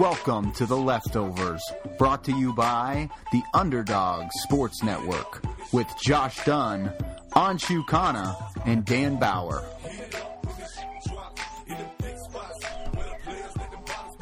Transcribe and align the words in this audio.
Welcome 0.00 0.52
to 0.52 0.64
The 0.64 0.78
Leftovers, 0.78 1.62
brought 1.98 2.24
to 2.24 2.32
you 2.32 2.54
by 2.54 3.10
the 3.32 3.42
Underdog 3.52 4.32
Sports 4.32 4.82
Network 4.82 5.44
with 5.74 5.86
Josh 6.02 6.42
Dunn, 6.46 6.90
Anshu 7.32 7.84
Khanna, 7.84 8.34
and 8.64 8.82
Dan 8.86 9.16
Bauer. 9.16 9.62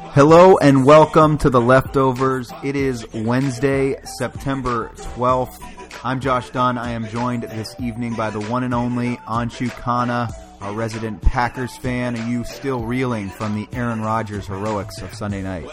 Hello 0.09 0.57
and 0.57 0.85
welcome 0.85 1.37
to 1.37 1.49
The 1.49 1.61
Leftovers. 1.61 2.51
It 2.61 2.75
is 2.75 3.07
Wednesday, 3.13 4.01
September 4.03 4.91
12th. 4.95 5.63
I'm 6.03 6.19
Josh 6.19 6.49
Dunn. 6.49 6.77
I 6.77 6.91
am 6.91 7.07
joined 7.07 7.43
this 7.43 7.73
evening 7.79 8.15
by 8.15 8.31
the 8.31 8.41
one 8.41 8.65
and 8.65 8.73
only 8.73 9.15
Anshu 9.15 9.69
Khanna 9.69 10.29
our 10.61 10.73
resident 10.73 11.21
Packers 11.21 11.75
fan. 11.77 12.17
Are 12.17 12.29
you 12.29 12.43
still 12.43 12.83
reeling 12.83 13.29
from 13.29 13.55
the 13.55 13.67
Aaron 13.75 14.01
Rodgers 14.01 14.47
heroics 14.47 15.01
of 15.01 15.13
Sunday 15.13 15.41
night? 15.41 15.67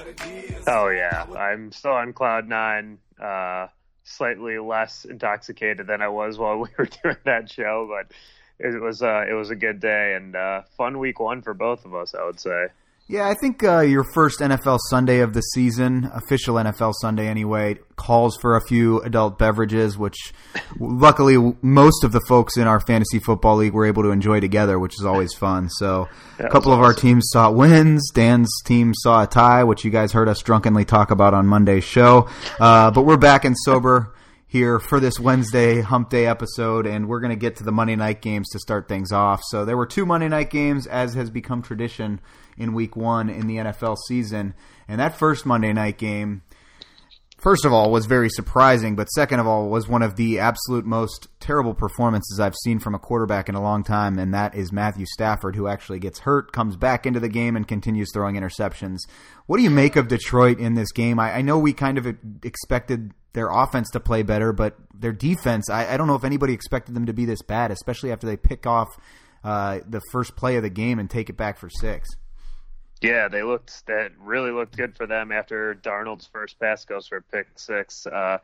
Oh 0.67 0.89
yeah, 0.89 1.27
I'm 1.37 1.73
still 1.73 1.93
on 1.93 2.13
cloud 2.13 2.49
nine. 2.49 2.99
Uh, 3.21 3.69
slightly 4.05 4.59
less 4.59 5.05
intoxicated 5.05 5.87
than 5.87 6.01
I 6.01 6.09
was 6.09 6.39
while 6.39 6.59
we 6.61 6.69
were 6.79 6.89
doing 7.03 7.17
that 7.25 7.51
show, 7.51 7.89
but 7.91 8.15
it 8.59 8.81
was 8.81 9.03
uh, 9.03 9.25
it 9.29 9.35
was 9.35 9.51
a 9.51 9.57
good 9.57 9.81
day 9.81 10.15
and 10.15 10.35
uh, 10.35 10.63
fun 10.77 10.99
week 10.99 11.21
one 11.21 11.43
for 11.43 11.55
both 11.55 11.85
of 11.85 11.95
us. 11.95 12.15
I 12.15 12.25
would 12.25 12.41
say. 12.41 12.67
Yeah, 13.09 13.29
I 13.29 13.35
think 13.35 13.63
uh, 13.63 13.83
your 13.83 14.03
first 14.03 14.41
NFL 14.41 14.81
Sunday 14.91 15.21
of 15.21 15.33
the 15.33 15.41
season, 15.41 16.11
official 16.13 16.57
NFL 16.57 16.93
Sunday 17.01 17.29
anyway, 17.29 17.79
calls 17.95 18.37
for 18.41 18.57
a 18.57 18.67
few 18.67 19.01
adult 19.03 19.39
beverages, 19.39 19.97
which 19.97 20.17
luckily 20.81 21.55
most 21.63 22.03
of 22.03 22.11
the 22.11 22.21
folks 22.27 22.57
in 22.57 22.67
our 22.67 22.81
fantasy 22.81 23.21
football 23.21 23.59
league 23.59 23.75
were 23.75 23.87
able 23.87 24.03
to 24.03 24.11
enjoy 24.11 24.41
together, 24.41 24.77
which 24.81 24.95
is 24.99 25.05
always 25.05 25.33
fun. 25.35 25.71
So 25.71 26.09
a 26.41 26.49
couple 26.49 26.73
of 26.73 26.81
awesome. 26.81 26.85
our 26.85 26.95
teams 26.95 27.29
saw 27.31 27.49
wins. 27.49 28.11
Dan's 28.13 28.51
team 28.65 28.93
saw 28.93 29.23
a 29.23 29.27
tie, 29.29 29.63
which 29.63 29.85
you 29.85 29.93
guys 29.93 30.11
heard 30.11 30.29
us 30.29 30.43
drunkenly 30.43 30.85
talk 30.85 31.13
about 31.13 31.33
on 31.33 31.47
Monday's 31.47 31.85
show. 31.85 32.29
Uh, 32.59 32.91
but 32.91 33.03
we're 33.03 33.17
back 33.17 33.45
and 33.45 33.57
sober 33.57 34.16
here 34.57 34.79
for 34.79 35.01
this 35.01 35.21
Wednesday 35.21 35.83
Hump 35.83 36.09
Day 36.09 36.25
episode, 36.25 36.87
and 36.87 37.11
we're 37.11 37.21
going 37.21 37.29
to 37.29 37.37
get 37.37 37.57
to 37.57 37.63
the 37.63 37.73
Monday 37.73 37.95
night 37.95 38.23
games 38.23 38.49
to 38.49 38.59
start 38.59 38.89
things 38.89 39.13
off. 39.13 39.43
So 39.51 39.67
there 39.67 39.77
were 39.77 39.85
two 39.85 40.07
Monday 40.07 40.29
night 40.29 40.49
games, 40.49 40.87
as 40.87 41.13
has 41.13 41.29
become 41.29 41.61
tradition 41.61 42.23
in 42.57 42.73
week 42.73 42.97
one 42.97 43.29
in 43.29 43.49
the 43.49 43.57
NFL 43.57 43.99
season. 44.09 44.55
And 44.89 44.99
that 44.99 45.19
first 45.19 45.45
Monday 45.45 45.75
night 45.75 45.99
game, 45.99 46.41
first 47.37 47.67
of 47.67 47.75
all, 47.75 47.91
was 47.91 48.07
very 48.07 48.31
surprising, 48.31 48.97
but 48.97 49.09
second 49.09 49.41
of 49.41 49.47
all, 49.47 49.69
was 49.69 49.89
one 49.89 50.01
of 50.01 50.17
the 50.17 50.39
absolute 50.39 50.87
most 50.87 51.29
terrible 51.39 51.75
performances 51.75 52.41
I've 52.41 52.57
seen 52.65 52.79
from 52.79 52.95
a 52.95 52.99
quarterback 52.99 53.51
in 53.51 53.57
a 53.57 53.63
long 53.63 53.85
time, 53.85 54.19
and 54.19 54.33
that 54.33 54.55
is 54.55 54.73
Matthew 54.73 55.05
Stafford, 55.05 55.55
who 55.57 55.69
actually 55.69 55.99
gets 55.99 56.21
hurt, 56.21 56.53
comes 56.53 56.77
back 56.77 57.05
into 57.05 57.21
the 57.21 57.29
game, 57.29 57.57
and 57.57 57.69
continues 57.69 58.09
throwing 58.11 58.37
interceptions. 58.37 59.01
What 59.45 59.59
do 59.59 59.65
you 59.65 59.71
make 59.71 59.97
of 59.97 60.09
Detroit 60.09 60.59
in 60.59 60.77
this 60.77 60.93
game? 60.93 61.19
I, 61.19 61.35
I 61.35 61.43
know 61.43 61.59
we 61.59 61.75
kind 61.75 61.99
of 61.99 62.07
expected 62.43 63.13
their 63.37 63.51
offense 63.51 63.91
to 63.91 64.01
play 64.01 64.23
better, 64.23 64.55
but 64.55 64.77
their 64.95 65.13
defense, 65.13 65.69
I, 65.69 65.93
I 65.93 65.97
don't 65.99 66.07
know 66.07 66.15
if 66.15 66.25
anybody 66.25 66.55
expected 66.55 66.95
them 66.95 67.05
to 67.05 67.13
be 67.13 67.27
this 67.27 67.43
bad, 67.43 67.71
especially 67.71 68.11
after 68.11 68.27
they 68.27 68.39
pick 68.39 68.67
off 68.67 68.89
uh, 69.45 69.81
the 69.87 70.01
first 70.11 70.37
play 70.37 70.57
of 70.57 70.63
the 70.63 70.71
game 70.71 70.99
and 70.99 71.11
take 71.11 71.29
it 71.29 71.37
back 71.37 71.59
for 71.59 71.69
six. 71.69 72.09
Yeah, 73.03 73.29
they 73.29 73.43
looked 73.43 73.87
that 73.89 74.13
really 74.19 74.51
looked 74.51 74.75
good 74.75 74.97
for 74.97 75.07
them 75.07 75.33
after 75.33 75.75
Darnold's 75.75 76.27
first 76.33 76.59
pass 76.59 76.87
goes 76.87 77.09
for 77.09 77.21
pick 77.21 77.47
six. 77.57 78.07
Uh, 78.07 78.39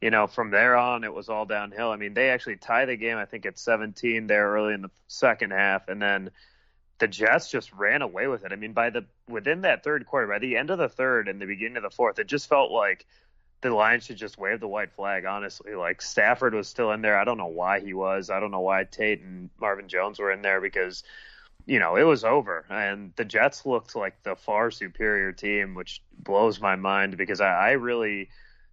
you 0.00 0.10
know, 0.10 0.28
from 0.28 0.52
there 0.52 0.76
on, 0.76 1.02
it 1.02 1.12
was 1.12 1.28
all 1.28 1.44
downhill. 1.44 1.90
I 1.90 1.96
mean, 1.96 2.14
they 2.14 2.30
actually 2.30 2.56
tie 2.56 2.84
the 2.84 2.96
game, 2.96 3.16
I 3.16 3.24
think, 3.24 3.46
at 3.46 3.58
17 3.58 4.28
there 4.28 4.52
early 4.52 4.74
in 4.74 4.82
the 4.82 4.90
second 5.08 5.50
half, 5.50 5.88
and 5.88 6.00
then 6.00 6.30
the 6.98 7.08
Jets 7.08 7.50
just 7.50 7.72
ran 7.72 8.02
away 8.02 8.28
with 8.28 8.44
it. 8.44 8.52
I 8.52 8.56
mean, 8.56 8.74
by 8.74 8.90
the 8.90 9.06
within 9.28 9.62
that 9.62 9.82
third 9.82 10.06
quarter, 10.06 10.28
by 10.28 10.38
the 10.38 10.56
end 10.56 10.70
of 10.70 10.78
the 10.78 10.88
third 10.88 11.26
and 11.26 11.40
the 11.40 11.46
beginning 11.46 11.78
of 11.78 11.82
the 11.82 11.90
fourth, 11.90 12.20
it 12.20 12.28
just 12.28 12.48
felt 12.48 12.70
like 12.70 13.04
the 13.62 13.70
Lions 13.70 14.04
should 14.04 14.16
just 14.16 14.38
wave 14.38 14.60
the 14.60 14.68
white 14.68 14.92
flag. 14.92 15.24
Honestly, 15.24 15.74
like 15.74 16.02
Stafford 16.02 16.54
was 16.54 16.68
still 16.68 16.92
in 16.92 17.02
there. 17.02 17.18
I 17.18 17.24
don't 17.24 17.38
know 17.38 17.46
why 17.46 17.80
he 17.80 17.94
was. 17.94 18.30
I 18.30 18.40
don't 18.40 18.50
know 18.50 18.60
why 18.60 18.84
Tate 18.84 19.22
and 19.22 19.50
Marvin 19.60 19.88
Jones 19.88 20.18
were 20.18 20.32
in 20.32 20.42
there 20.42 20.60
because 20.60 21.02
you 21.66 21.80
know, 21.80 21.96
it 21.96 22.04
was 22.04 22.24
over. 22.24 22.64
And 22.70 23.12
the 23.16 23.24
Jets 23.24 23.66
looked 23.66 23.96
like 23.96 24.22
the 24.22 24.36
far 24.36 24.70
superior 24.70 25.32
team, 25.32 25.74
which 25.74 26.00
blows 26.16 26.60
my 26.60 26.76
mind 26.76 27.16
because 27.16 27.40
I, 27.40 27.48
I 27.48 27.70
really 27.72 28.28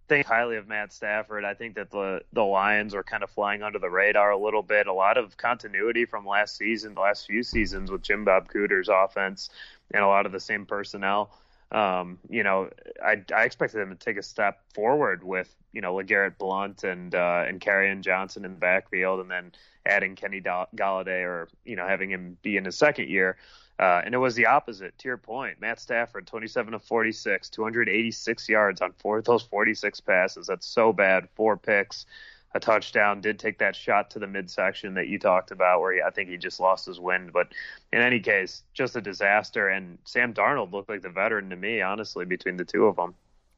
think 0.08 0.26
highly 0.26 0.56
of 0.56 0.68
Matt 0.68 0.92
Stafford. 0.92 1.44
I 1.44 1.54
think 1.54 1.74
that 1.74 1.90
the 1.90 2.22
the 2.32 2.44
Lions 2.44 2.94
are 2.94 3.02
kind 3.02 3.24
of 3.24 3.30
flying 3.30 3.62
under 3.62 3.78
the 3.78 3.90
radar 3.90 4.30
a 4.30 4.38
little 4.38 4.62
bit. 4.62 4.86
A 4.86 4.92
lot 4.92 5.18
of 5.18 5.36
continuity 5.36 6.04
from 6.04 6.26
last 6.26 6.56
season, 6.56 6.94
the 6.94 7.00
last 7.00 7.26
few 7.26 7.42
seasons 7.42 7.90
with 7.90 8.02
Jim 8.02 8.24
Bob 8.24 8.48
Cooter's 8.48 8.88
offense 8.88 9.50
and 9.92 10.04
a 10.04 10.08
lot 10.08 10.26
of 10.26 10.32
the 10.32 10.40
same 10.40 10.64
personnel. 10.64 11.30
Um, 11.74 12.18
you 12.30 12.44
know, 12.44 12.70
I, 13.04 13.20
I 13.34 13.44
expected 13.44 13.78
them 13.78 13.90
to 13.90 13.96
take 13.96 14.16
a 14.16 14.22
step 14.22 14.60
forward 14.72 15.24
with 15.24 15.52
you 15.72 15.80
know 15.80 15.94
LeGarrette 15.94 16.38
Blunt 16.38 16.84
and 16.84 17.12
uh, 17.14 17.44
and 17.46 17.60
Kerryon 17.60 18.00
Johnson 18.00 18.44
in 18.44 18.52
the 18.52 18.58
backfield, 18.58 19.20
and 19.20 19.28
then 19.28 19.52
adding 19.84 20.14
Kenny 20.14 20.40
Golladay 20.40 21.24
or 21.24 21.48
you 21.64 21.74
know 21.74 21.86
having 21.86 22.10
him 22.10 22.38
be 22.42 22.56
in 22.56 22.64
his 22.64 22.78
second 22.78 23.08
year. 23.08 23.36
Uh, 23.76 24.00
and 24.04 24.14
it 24.14 24.18
was 24.18 24.36
the 24.36 24.46
opposite. 24.46 24.96
To 24.98 25.08
your 25.08 25.16
point, 25.16 25.60
Matt 25.60 25.80
Stafford, 25.80 26.28
27 26.28 26.74
of 26.74 26.84
46, 26.84 27.48
286 27.48 28.48
yards 28.48 28.80
on 28.80 28.92
four 28.92 29.18
of 29.18 29.24
those 29.24 29.42
46 29.42 29.98
passes. 30.02 30.46
That's 30.46 30.68
so 30.68 30.92
bad. 30.92 31.28
Four 31.34 31.56
picks, 31.56 32.06
a 32.54 32.60
touchdown. 32.60 33.20
Did 33.20 33.38
take 33.38 33.58
that 33.58 33.76
shot 33.76 34.10
to 34.10 34.18
the 34.18 34.26
midsection 34.26 34.94
that 34.94 35.08
you 35.08 35.18
talked 35.18 35.50
about, 35.50 35.80
where 35.80 35.94
he, 35.94 36.02
I 36.02 36.10
think 36.10 36.30
he 36.30 36.36
just 36.36 36.60
lost 36.60 36.86
his 36.86 37.00
wind. 37.00 37.32
But 37.32 37.48
in 37.92 38.00
any 38.00 38.20
case, 38.20 38.62
just 38.72 38.96
a 38.96 39.00
disaster. 39.00 39.68
And 39.68 39.98
Sam 40.04 40.32
Darnold 40.32 40.72
looked 40.72 40.88
like 40.88 41.02
the 41.02 41.10
veteran 41.10 41.50
to 41.50 41.56
me, 41.56 41.82
honestly, 41.82 42.24
between 42.24 42.56
the 42.56 42.64
two 42.64 42.86
of 42.86 42.96
them. 42.96 43.14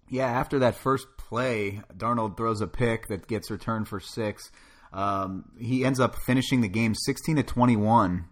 Yeah, 0.08 0.26
after 0.26 0.60
that 0.60 0.76
first 0.76 1.06
play, 1.18 1.82
Darnold 1.94 2.36
throws 2.36 2.60
a 2.60 2.66
pick 2.66 3.08
that 3.08 3.26
gets 3.26 3.50
returned 3.50 3.88
for 3.88 4.00
six. 4.00 4.50
Um, 4.92 5.50
he 5.58 5.84
ends 5.84 6.00
up 6.00 6.16
finishing 6.26 6.60
the 6.60 6.68
game 6.68 6.94
16 6.94 7.36
to 7.36 7.42
21 7.42 8.24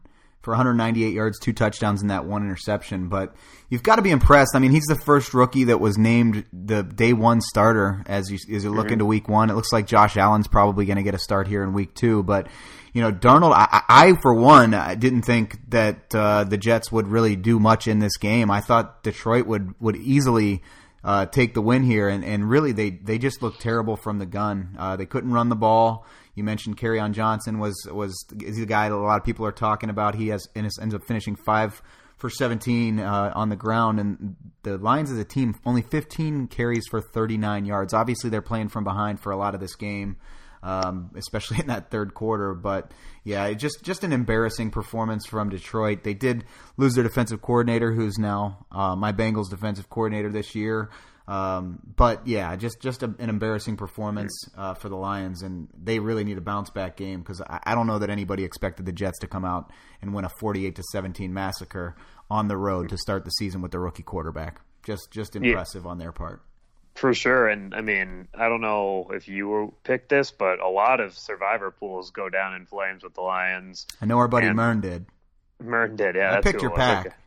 for 0.45 0.51
198 0.51 1.13
yards, 1.13 1.39
two 1.41 1.53
touchdowns, 1.53 2.03
and 2.03 2.11
that 2.11 2.27
one 2.27 2.43
interception. 2.43 3.09
But 3.09 3.35
you've 3.71 3.83
got 3.83 3.97
to 3.97 4.03
be 4.03 4.11
impressed. 4.11 4.55
I 4.55 4.59
mean, 4.59 4.71
he's 4.71 4.85
the 4.85 4.95
first 4.95 5.35
rookie 5.35 5.65
that 5.65 5.81
was 5.81 5.97
named 5.97 6.45
the 6.53 6.83
day 6.83 7.13
one 7.13 7.41
starter 7.41 8.03
as 8.07 8.31
you 8.31 8.39
as 8.55 8.65
you 8.65 8.71
look 8.71 8.87
mm-hmm. 8.87 8.93
into 8.93 9.07
week 9.07 9.29
one. 9.29 9.51
It 9.51 9.55
looks 9.55 9.73
like 9.73 9.87
Josh 9.87 10.17
Allen's 10.17 10.47
probably 10.47 10.85
going 10.85 10.99
to 10.99 11.03
get 11.03 11.15
a 11.15 11.19
start 11.19 11.49
here 11.49 11.65
in 11.65 11.73
week 11.73 11.95
two. 11.95 12.23
But 12.23 12.49
you 12.93 13.03
know, 13.03 13.11
Darnold, 13.11 13.53
I, 13.55 13.83
I 13.89 14.13
for 14.21 14.35
one, 14.35 14.75
I 14.75 14.95
didn't 14.95 15.23
think 15.23 15.59
that 15.71 16.15
uh, 16.15 16.45
the 16.45 16.59
Jets 16.59 16.93
would 16.93 17.09
really 17.09 17.37
do 17.37 17.59
much 17.59 17.89
in 17.89 17.99
this 17.99 18.17
game. 18.19 18.51
I 18.51 18.61
thought 18.61 19.03
Detroit 19.03 19.47
would 19.47 19.75
would 19.81 19.97
easily. 19.97 20.63
Uh, 21.07 21.27
take 21.27 21.53
the 21.53 21.61
win 21.61 21.83
here, 21.83 22.09
and, 22.09 22.25
and 22.25 22.49
really 22.49 22.73
they, 22.73 22.89
they 22.89 23.19
just 23.19 23.43
looked 23.43 23.61
terrible 23.61 23.95
from 23.95 24.19
the 24.19 24.25
gun. 24.25 24.75
Uh, 24.79 24.97
they 24.97 25.05
couldn't 25.05 25.35
run 25.35 25.51
the 25.51 25.55
ball. 25.55 26.07
You 26.35 26.45
mentioned 26.45 26.77
Kerryon 26.77 27.13
Johnson 27.13 27.59
was 27.59 27.87
was 27.91 28.13
is 28.41 28.57
the 28.57 28.67
guy 28.67 28.89
that 28.89 28.95
a 28.95 28.97
lot 28.97 29.19
of 29.19 29.25
people 29.25 29.47
are 29.47 29.53
talking 29.53 29.91
about. 29.91 30.15
He 30.15 30.29
has 30.29 30.49
ends 30.55 30.95
up 30.95 31.05
finishing 31.05 31.37
five 31.37 31.81
for 32.17 32.31
17 32.31 33.01
uh, 33.01 33.33
on 33.35 33.49
the 33.49 33.57
ground, 33.57 34.01
and 34.01 34.37
the 34.63 34.79
Lions 34.79 35.11
as 35.11 35.19
a 35.19 35.25
team 35.25 35.55
only 35.67 35.83
15 35.83 36.47
carries 36.49 36.85
for 36.89 37.01
39 37.01 37.65
yards. 37.65 37.93
Obviously, 37.93 38.31
they're 38.31 38.43
playing 38.43 38.69
from 38.69 38.85
behind 38.85 39.21
for 39.21 39.33
a 39.33 39.37
lot 39.37 39.55
of 39.55 39.61
this 39.61 39.77
game. 39.77 40.17
Um, 40.63 41.11
especially 41.15 41.59
in 41.61 41.67
that 41.67 41.91
third 41.91 42.15
quarter. 42.15 42.55
But 42.55 42.93
yeah, 43.23 43.53
just 43.53 43.83
just 43.83 44.03
an 44.03 44.15
embarrassing 44.15 44.71
performance 44.71 45.27
from 45.27 45.51
Detroit. 45.51 46.05
They 46.05 46.15
did 46.15 46.45
lose 46.79 46.95
their 46.95 47.05
defensive 47.05 47.43
coordinator, 47.43 47.93
who's 47.93 48.17
now 48.19 48.65
uh, 48.73 48.97
my 48.97 49.13
Bengals 49.13 49.51
defensive 49.51 49.91
coordinator 49.91 50.31
this 50.31 50.55
year. 50.55 50.89
Um, 51.27 51.79
but 51.97 52.27
yeah, 52.27 52.55
just 52.57 52.81
just 52.81 53.03
a, 53.03 53.15
an 53.19 53.31
embarrassing 53.31 53.77
performance 53.77 54.33
uh, 54.57 54.75
for 54.75 54.91
the 54.91 54.97
Lions, 54.97 55.43
and 55.43 55.69
they 55.75 55.99
really 55.99 56.23
need 56.23 56.37
a 56.37 56.43
bounce 56.43 56.69
back 56.69 56.97
game 56.97 57.21
because 57.21 57.41
I, 57.41 57.61
I, 57.65 57.75
don't 57.75 57.87
know 57.87 57.99
that 57.99 58.11
anybody 58.11 58.45
expected 58.45 58.85
the 58.85 58.93
Jets 58.93 59.19
to 59.21 59.27
come 59.27 59.45
out 59.45 59.73
and 60.03 60.13
win 60.13 60.27
a 60.27 60.29
forty-eight 60.29 60.77
to 60.77 60.83
seventeen 60.93 61.33
massacre 61.33 61.97
on 62.31 62.49
the 62.49 62.59
road 62.59 62.91
to 62.91 62.99
start 62.99 63.25
the 63.25 63.31
season 63.31 63.63
with 63.63 63.71
their 63.71 63.81
rookie 63.81 64.03
quarterback. 64.03 64.61
Just 64.85 65.11
just 65.11 65.35
impressive 65.35 65.85
yeah. 65.85 65.91
on 65.91 65.99
their 65.99 66.13
part. 66.13 66.43
For 66.95 67.15
sure, 67.15 67.49
and 67.49 67.75
I 67.75 67.81
mean, 67.81 68.29
I 68.35 68.51
don't 68.51 68.61
know 68.61 69.11
if 69.11 69.27
you 69.27 69.75
picked 69.83 70.11
this, 70.11 70.31
but 70.31 70.61
a 70.61 70.69
lot 70.69 71.01
of 71.01 71.17
survivor 71.17 71.71
pools 71.71 72.11
go 72.11 72.29
down 72.29 72.55
in 72.55 72.67
flames 72.67 73.03
with 73.03 73.15
the 73.15 73.23
Lions. 73.23 73.87
I 74.01 74.05
know 74.05 74.19
our 74.19 74.29
buddy 74.29 74.49
and, 74.49 74.57
Mern 74.57 74.83
did. 74.83 75.07
Mern 75.59 75.97
did, 75.97 76.17
yeah. 76.17 76.37
I 76.37 76.43
picked 76.43 76.61
your 76.61 76.71
pack. 76.71 77.19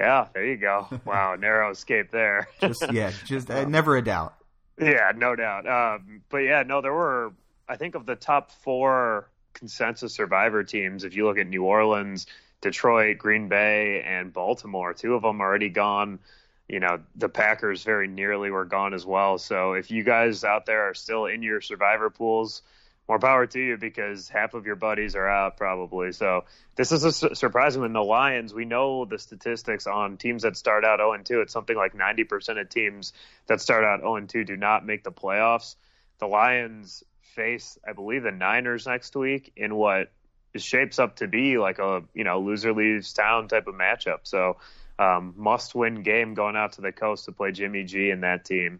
Yeah, 0.00 0.28
there 0.32 0.46
you 0.46 0.56
go. 0.56 0.88
Wow, 1.04 1.36
narrow 1.36 1.70
escape 1.70 2.10
there. 2.10 2.48
just 2.60 2.90
yeah, 2.90 3.12
just 3.26 3.50
uh, 3.50 3.64
never 3.64 3.96
a 3.98 4.02
doubt. 4.02 4.34
Yeah, 4.80 5.12
no 5.14 5.36
doubt. 5.36 5.66
Um, 5.68 6.22
but 6.30 6.38
yeah, 6.38 6.62
no, 6.62 6.80
there 6.80 6.94
were 6.94 7.32
I 7.68 7.76
think 7.76 7.94
of 7.94 8.06
the 8.06 8.16
top 8.16 8.50
four 8.50 9.28
consensus 9.52 10.14
survivor 10.14 10.64
teams. 10.64 11.04
If 11.04 11.14
you 11.14 11.26
look 11.26 11.36
at 11.38 11.46
New 11.46 11.64
Orleans, 11.64 12.26
Detroit, 12.62 13.18
Green 13.18 13.48
Bay, 13.48 14.02
and 14.02 14.32
Baltimore, 14.32 14.94
two 14.94 15.14
of 15.14 15.22
them 15.22 15.40
already 15.40 15.68
gone. 15.68 16.18
You 16.66 16.80
know, 16.80 17.00
the 17.16 17.28
Packers 17.28 17.84
very 17.84 18.08
nearly 18.08 18.50
were 18.50 18.64
gone 18.64 18.94
as 18.94 19.04
well. 19.04 19.36
So 19.36 19.74
if 19.74 19.90
you 19.90 20.02
guys 20.02 20.44
out 20.44 20.64
there 20.66 20.88
are 20.88 20.94
still 20.94 21.26
in 21.26 21.42
your 21.42 21.60
survivor 21.60 22.08
pools, 22.08 22.62
more 23.10 23.18
power 23.18 23.44
to 23.44 23.58
you 23.58 23.76
because 23.76 24.28
half 24.28 24.54
of 24.54 24.66
your 24.66 24.76
buddies 24.76 25.16
are 25.16 25.26
out 25.26 25.56
probably. 25.56 26.12
So 26.12 26.44
this 26.76 26.92
is 26.92 27.02
a 27.02 27.10
su- 27.10 27.34
surprising 27.34 27.82
in 27.82 27.92
the 27.92 28.04
Lions. 28.04 28.54
We 28.54 28.64
know 28.64 29.04
the 29.04 29.18
statistics 29.18 29.88
on 29.88 30.16
teams 30.16 30.44
that 30.44 30.56
start 30.56 30.84
out 30.84 31.00
0 31.00 31.20
2. 31.24 31.40
It's 31.40 31.52
something 31.52 31.76
like 31.76 31.92
90% 31.92 32.60
of 32.60 32.68
teams 32.68 33.12
that 33.48 33.60
start 33.60 33.82
out 33.82 33.98
0 33.98 34.26
2 34.26 34.44
do 34.44 34.56
not 34.56 34.86
make 34.86 35.02
the 35.02 35.10
playoffs. 35.10 35.74
The 36.20 36.28
Lions 36.28 37.02
face, 37.34 37.76
I 37.84 37.94
believe, 37.94 38.22
the 38.22 38.30
Niners 38.30 38.86
next 38.86 39.16
week 39.16 39.54
in 39.56 39.74
what 39.74 40.12
shapes 40.54 41.00
up 41.00 41.16
to 41.16 41.26
be 41.26 41.58
like 41.58 41.80
a 41.80 42.04
you 42.14 42.22
know 42.22 42.38
loser 42.38 42.72
leaves 42.72 43.12
town 43.12 43.48
type 43.48 43.66
of 43.66 43.74
matchup. 43.74 44.20
So 44.22 44.58
um, 45.00 45.34
must 45.36 45.74
win 45.74 46.04
game 46.04 46.34
going 46.34 46.54
out 46.54 46.74
to 46.74 46.80
the 46.80 46.92
coast 46.92 47.24
to 47.24 47.32
play 47.32 47.50
Jimmy 47.50 47.82
G 47.82 48.10
and 48.10 48.22
that 48.22 48.44
team. 48.44 48.78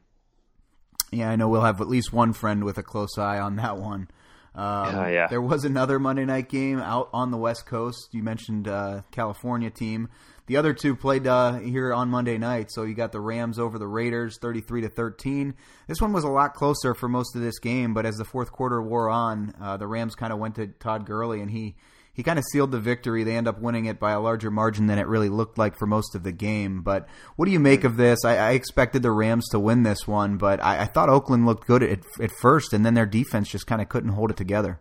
Yeah, 1.11 1.31
I 1.31 1.35
know 1.35 1.49
we'll 1.49 1.63
have 1.63 1.81
at 1.81 1.89
least 1.89 2.13
one 2.13 2.33
friend 2.33 2.63
with 2.63 2.79
a 2.79 2.85
close 2.85 3.19
eye 3.19 3.41
on 3.41 3.57
that 3.57 3.77
one. 3.77 4.07
Um, 4.55 4.99
uh, 4.99 5.07
yeah. 5.09 5.29
There 5.29 5.41
was 5.41 5.65
another 5.65 5.99
Monday 5.99 6.25
night 6.25 6.49
game 6.49 6.81
out 6.81 7.09
on 7.13 7.31
the 7.31 7.37
West 7.37 7.67
Coast. 7.67 8.09
You 8.13 8.23
mentioned 8.23 8.67
uh, 8.69 9.03
California 9.13 9.71
team. 9.71 10.09
The 10.47 10.57
other 10.57 10.75
two 10.75 10.97
played 10.97 11.29
uh, 11.29 11.59
here 11.61 11.95
on 11.95 12.09
Monday 12.09 12.37
night. 12.37 12.73
So 12.73 12.83
you 12.83 12.95
got 12.95 13.13
the 13.13 13.21
Rams 13.21 13.61
over 13.61 13.79
the 13.79 13.87
Raiders, 13.87 14.37
thirty-three 14.43 14.81
to 14.81 14.89
thirteen. 14.89 15.55
This 15.87 16.01
one 16.01 16.13
was 16.13 16.25
a 16.25 16.29
lot 16.29 16.55
closer 16.55 16.93
for 16.95 17.09
most 17.09 17.37
of 17.37 17.43
this 17.43 17.61
game, 17.61 17.95
but 17.95 18.05
as 18.05 18.17
the 18.17 18.25
fourth 18.25 18.51
quarter 18.51 18.83
wore 18.83 19.09
on, 19.09 19.55
uh, 19.61 19.77
the 19.77 19.87
Rams 19.87 20.17
kind 20.17 20.33
of 20.33 20.41
went 20.41 20.57
to 20.57 20.67
Todd 20.67 21.07
Gurley, 21.07 21.41
and 21.41 21.51
he 21.51 21.77
he 22.21 22.23
kind 22.23 22.39
of 22.39 22.45
sealed 22.53 22.71
the 22.71 22.79
victory. 22.79 23.25
They 23.25 23.35
end 23.35 23.49
up 23.49 23.63
winning 23.63 23.87
it 23.87 23.99
by 23.99 24.13
a 24.13 24.21
larger 24.21 24.51
margin 24.51 24.89
than 24.89 24.99
it 24.99 25.07
really 25.07 25.31
looked 25.31 25.57
like 25.57 25.79
for 25.79 25.87
most 25.87 26.15
of 26.15 26.23
the 26.23 26.33
game. 26.33 26.83
But 26.83 27.09
what 27.37 27.47
do 27.47 27.51
you 27.51 27.59
make 27.59 27.83
of 27.83 27.97
this? 27.97 28.27
I, 28.27 28.37
I 28.37 28.51
expected 28.51 29.03
the 29.03 29.11
Rams 29.11 29.49
to 29.53 29.59
win 29.59 29.85
this 29.85 30.07
one, 30.07 30.37
but 30.37 30.63
I, 30.63 30.83
I 30.83 30.85
thought 30.85 31.09
Oakland 31.09 31.47
looked 31.47 31.67
good 31.67 31.83
at, 31.83 32.01
at 32.21 32.31
first, 32.31 32.75
and 32.75 32.85
then 32.85 32.93
their 32.93 33.07
defense 33.07 33.49
just 33.49 33.67
kind 33.67 33.81
of 33.81 33.89
couldn't 33.89 34.11
hold 34.11 34.31
it 34.31 34.37
together. 34.37 34.79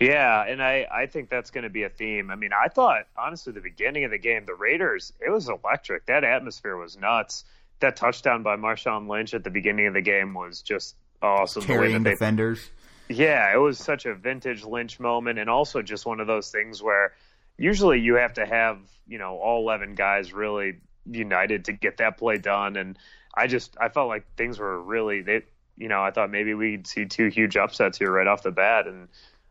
Yeah, 0.00 0.42
and 0.48 0.62
I, 0.62 0.86
I 0.90 1.04
think 1.04 1.28
that's 1.28 1.50
going 1.50 1.64
to 1.64 1.70
be 1.70 1.82
a 1.82 1.90
theme. 1.90 2.30
I 2.30 2.36
mean, 2.36 2.52
I 2.58 2.68
thought, 2.68 3.08
honestly, 3.14 3.52
the 3.52 3.60
beginning 3.60 4.04
of 4.04 4.10
the 4.10 4.16
game, 4.16 4.46
the 4.46 4.54
Raiders, 4.54 5.12
it 5.20 5.28
was 5.28 5.50
electric. 5.50 6.06
That 6.06 6.24
atmosphere 6.24 6.78
was 6.78 6.96
nuts. 6.96 7.44
That 7.80 7.96
touchdown 7.96 8.42
by 8.42 8.56
Marshawn 8.56 9.06
Lynch 9.06 9.34
at 9.34 9.44
the 9.44 9.50
beginning 9.50 9.86
of 9.86 9.92
the 9.92 10.00
game 10.00 10.32
was 10.32 10.62
just 10.62 10.96
awesome. 11.20 11.62
Carrying 11.62 12.04
defenders. 12.04 12.70
Yeah, 13.12 13.52
it 13.52 13.58
was 13.58 13.78
such 13.78 14.06
a 14.06 14.14
vintage 14.14 14.64
Lynch 14.64 14.98
moment, 15.00 15.38
and 15.38 15.48
also 15.50 15.82
just 15.82 16.06
one 16.06 16.20
of 16.20 16.26
those 16.26 16.50
things 16.50 16.82
where 16.82 17.12
usually 17.56 18.00
you 18.00 18.14
have 18.14 18.34
to 18.34 18.46
have 18.46 18.78
you 19.06 19.18
know 19.18 19.36
all 19.38 19.62
eleven 19.62 19.94
guys 19.94 20.32
really 20.32 20.78
united 21.10 21.66
to 21.66 21.72
get 21.72 21.98
that 21.98 22.18
play 22.18 22.38
done. 22.38 22.76
And 22.76 22.98
I 23.34 23.46
just 23.46 23.76
I 23.80 23.88
felt 23.88 24.08
like 24.08 24.24
things 24.36 24.58
were 24.58 24.80
really 24.80 25.22
they 25.22 25.42
you 25.76 25.88
know 25.88 26.02
I 26.02 26.10
thought 26.10 26.30
maybe 26.30 26.54
we'd 26.54 26.86
see 26.86 27.06
two 27.06 27.28
huge 27.28 27.56
upsets 27.56 27.98
here 27.98 28.10
right 28.10 28.26
off 28.26 28.42
the 28.42 28.50
bat, 28.50 28.86
and 28.86 29.08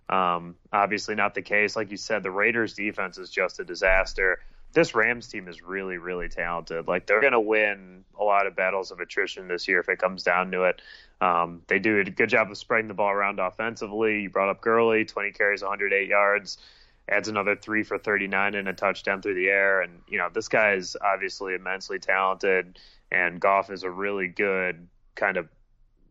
um, 0.10 0.56
obviously 0.74 1.16
not 1.16 1.36
the 1.36 1.42
case. 1.42 1.76
Like 1.76 1.92
you 1.92 1.98
said, 1.98 2.24
the 2.24 2.32
Raiders' 2.32 2.74
defense 2.74 3.18
is 3.18 3.30
just 3.30 3.60
a 3.60 3.64
disaster. 3.64 4.40
This 4.74 4.96
Rams 4.96 5.28
team 5.28 5.48
is 5.48 5.62
really, 5.62 5.98
really 5.98 6.30
talented. 6.30 6.88
Like 6.88 7.06
they're 7.06 7.22
going 7.22 7.34
to 7.34 7.40
win 7.40 8.06
a 8.20 8.24
lot 8.24 8.48
of 8.48 8.56
battles 8.56 8.92
of 8.92 9.00
attrition 9.00 9.48
this 9.48 9.68
year 9.68 9.80
if 9.80 9.90
it 9.90 10.00
comes 10.00 10.24
down 10.24 10.52
to 10.52 10.64
it. 10.64 10.82
Um, 11.22 11.62
they 11.68 11.78
do 11.78 12.00
a 12.00 12.04
good 12.04 12.30
job 12.30 12.50
of 12.50 12.58
spreading 12.58 12.88
the 12.88 12.96
ball 12.96 13.12
around 13.12 13.40
offensively. 13.40 14.22
You 14.22 14.30
brought 14.32 14.50
up 14.50 14.60
Gurley, 14.60 15.06
20 15.06 15.32
carries, 15.32 15.62
108 15.62 16.10
yards, 16.10 16.58
adds 17.08 17.28
another 17.28 17.56
three 17.56 17.84
for 17.84 18.00
39 18.00 18.56
and 18.56 18.68
a 18.68 18.74
touchdown 18.74 19.22
through 19.22 19.36
the 19.36 19.48
air. 19.48 19.82
And, 19.82 20.02
you 20.08 20.18
know, 20.18 20.30
this 20.34 20.48
guy 20.48 20.74
is 20.74 20.98
obviously 21.00 21.54
immensely 21.54 22.00
talented, 22.00 22.80
and 23.12 23.40
Goff 23.40 23.70
is 23.70 23.84
a 23.84 23.90
really 23.92 24.28
good 24.28 24.88
kind 25.14 25.38
of, 25.38 25.48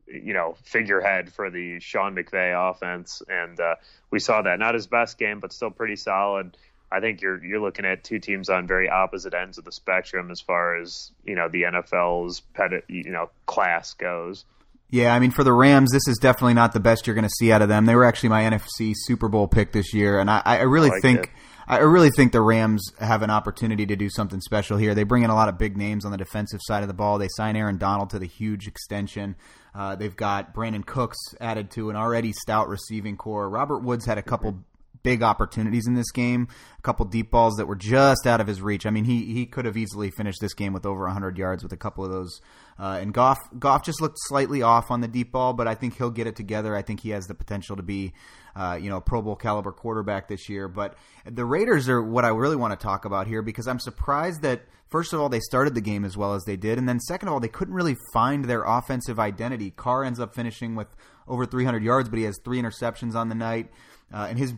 you 0.07 0.33
know, 0.33 0.57
figurehead 0.62 1.33
for 1.33 1.51
the 1.51 1.81
Sean 1.81 2.15
McVay 2.15 2.71
offense. 2.71 3.21
And 3.29 3.59
uh, 3.59 3.77
we 4.12 4.21
saw 4.21 4.43
that. 4.43 4.61
Not 4.61 4.75
his 4.75 4.87
best 4.87 5.19
game, 5.19 5.41
but 5.41 5.53
still 5.53 5.71
pretty 5.71 5.97
solid. 5.97 6.57
I 6.93 7.01
think 7.01 7.21
you're 7.21 7.43
you're 7.45 7.61
looking 7.61 7.85
at 7.85 8.03
two 8.03 8.19
teams 8.19 8.49
on 8.49 8.67
very 8.67 8.89
opposite 8.89 9.33
ends 9.33 9.59
of 9.59 9.65
the 9.65 9.71
spectrum 9.71 10.31
as 10.33 10.41
far 10.41 10.77
as 10.77 11.12
you 11.25 11.37
know 11.37 11.49
the 11.49 11.62
NFL's 11.62 12.43
you 12.89 13.11
know 13.11 13.31
class 13.47 13.95
goes. 13.95 14.45
Yeah, 14.91 15.15
I 15.15 15.21
mean, 15.21 15.31
for 15.31 15.45
the 15.45 15.53
Rams, 15.53 15.93
this 15.93 16.09
is 16.09 16.19
definitely 16.19 16.55
not 16.55 16.73
the 16.73 16.81
best 16.81 17.07
you're 17.07 17.15
going 17.15 17.25
to 17.25 17.35
see 17.39 17.53
out 17.53 17.63
of 17.63 17.69
them. 17.69 17.87
They 17.87 17.95
were 17.95 18.05
actually 18.05 18.31
my 18.31 18.43
NFC 18.43 18.93
Super 18.97 19.29
Bowl 19.29 19.47
pick 19.47 19.73
this 19.73 19.95
year, 19.95 20.19
and 20.19 20.29
I, 20.29 20.43
I 20.45 20.63
really 20.63 20.91
I 20.91 20.95
like 20.95 21.03
think. 21.03 21.21
It. 21.21 21.31
I 21.69 21.79
really 21.79 22.11
think 22.11 22.33
the 22.33 22.41
Rams 22.41 22.83
have 22.99 23.23
an 23.23 23.31
opportunity 23.31 23.87
to 23.87 23.95
do 23.95 24.11
something 24.11 24.41
special 24.41 24.77
here. 24.77 24.93
They 24.93 25.05
bring 25.05 25.23
in 25.23 25.31
a 25.31 25.37
lot 25.37 25.49
of 25.49 25.57
big 25.57 25.77
names 25.77 26.05
on 26.05 26.11
the 26.11 26.19
defensive 26.19 26.59
side 26.65 26.83
of 26.83 26.89
the 26.89 26.95
ball. 26.95 27.17
They 27.17 27.29
sign 27.29 27.55
Aaron 27.55 27.79
Donald 27.79 28.11
to 28.11 28.19
the 28.19 28.27
huge 28.27 28.67
extension. 28.67 29.37
Uh, 29.73 29.95
they've 29.95 30.17
got 30.17 30.53
Brandin 30.53 30.85
Cooks 30.85 31.17
added 31.41 31.71
to 31.73 31.89
an 31.91 31.95
already 31.95 32.33
stout 32.33 32.69
receiving 32.69 33.17
corps. 33.17 33.49
Robert 33.49 33.85
Woods 33.85 34.05
had 34.05 34.19
a 34.19 34.23
couple 34.23 34.65
big 35.02 35.23
opportunities 35.23 35.87
in 35.87 35.94
this 35.94 36.11
game, 36.11 36.49
a 36.79 36.82
couple 36.82 37.05
deep 37.06 37.31
balls 37.31 37.56
that 37.56 37.67
were 37.67 37.76
just 37.76 38.26
out 38.26 38.41
of 38.41 38.47
his 38.47 38.61
reach. 38.61 38.87
I 38.87 38.91
mean, 38.91 39.05
he 39.05 39.32
he 39.32 39.47
could 39.47 39.64
have 39.64 39.76
easily 39.76 40.11
finished 40.11 40.41
this 40.41 40.55
game 40.55 40.73
with 40.73 40.87
over 40.87 41.05
100 41.05 41.38
yards 41.38 41.62
with 41.62 41.73
a 41.73 41.76
couple 41.76 42.05
of 42.05 42.11
those. 42.11 42.41
Uh, 42.79 42.99
and 43.00 43.12
Goff 43.12 43.38
Goff 43.58 43.85
just 43.85 44.00
looked 44.00 44.17
slightly 44.20 44.62
off 44.62 44.91
on 44.91 45.00
the 45.00 45.08
deep 45.08 45.32
ball, 45.32 45.52
but 45.52 45.69
I 45.69 45.75
think 45.75 45.97
he'll 45.97 46.11
get 46.11 46.26
it 46.26 46.37
together. 46.37 46.75
I 46.75 46.82
think 46.82 47.00
he 47.00 47.11
has 47.11 47.26
the 47.26 47.35
potential 47.35 47.76
to 47.76 47.82
be, 47.82 48.12
uh, 48.56 48.79
you 48.81 48.88
know, 48.88 48.97
a 48.97 49.00
Pro 49.02 49.23
Bowl 49.23 49.37
caliber 49.37 49.73
quarterback 49.73 50.29
this 50.29 50.49
year. 50.49 50.69
But 50.69 50.97
the 51.25 51.44
Raiders 51.44 51.88
are 51.88 52.02
what 52.02 52.25
I 52.25 52.29
really 52.29 52.56
want 52.56 52.79
to 52.79 52.82
talk 52.82 53.05
about 53.05 53.26
here 53.26 53.43
because 53.43 53.69
I'm 53.69 53.81
surprised 53.81 54.43
that 54.43 54.62
first 54.88 55.12
of 55.12 55.20
all 55.20 55.29
they 55.29 55.41
started 55.41 55.75
the 55.75 55.81
game 55.81 56.05
as 56.05 56.17
well 56.17 56.35
as 56.35 56.44
they 56.44 56.56
did, 56.56 56.79
and 56.79 56.88
then 56.88 57.00
second 57.00 57.29
of 57.29 57.35
all 57.35 57.41
they 57.41 57.49
couldn't 57.49 57.75
really 57.75 57.97
find 58.12 58.47
their 58.47 58.62
offensive 58.64 59.19
identity. 59.19 59.70
Carr 59.70 60.05
ends 60.05 60.19
up 60.20 60.35
finishing 60.35 60.75
with 60.75 60.88
over 61.29 61.47
300 61.47 61.82
yards, 61.82 62.08
but 62.08 62.19
he 62.19 62.25
has 62.25 62.38
three 62.44 62.61
interceptions 62.61 63.14
on 63.14 63.29
the 63.29 63.35
night. 63.35 63.70
Uh, 64.12 64.26
and 64.29 64.38
his 64.38 64.55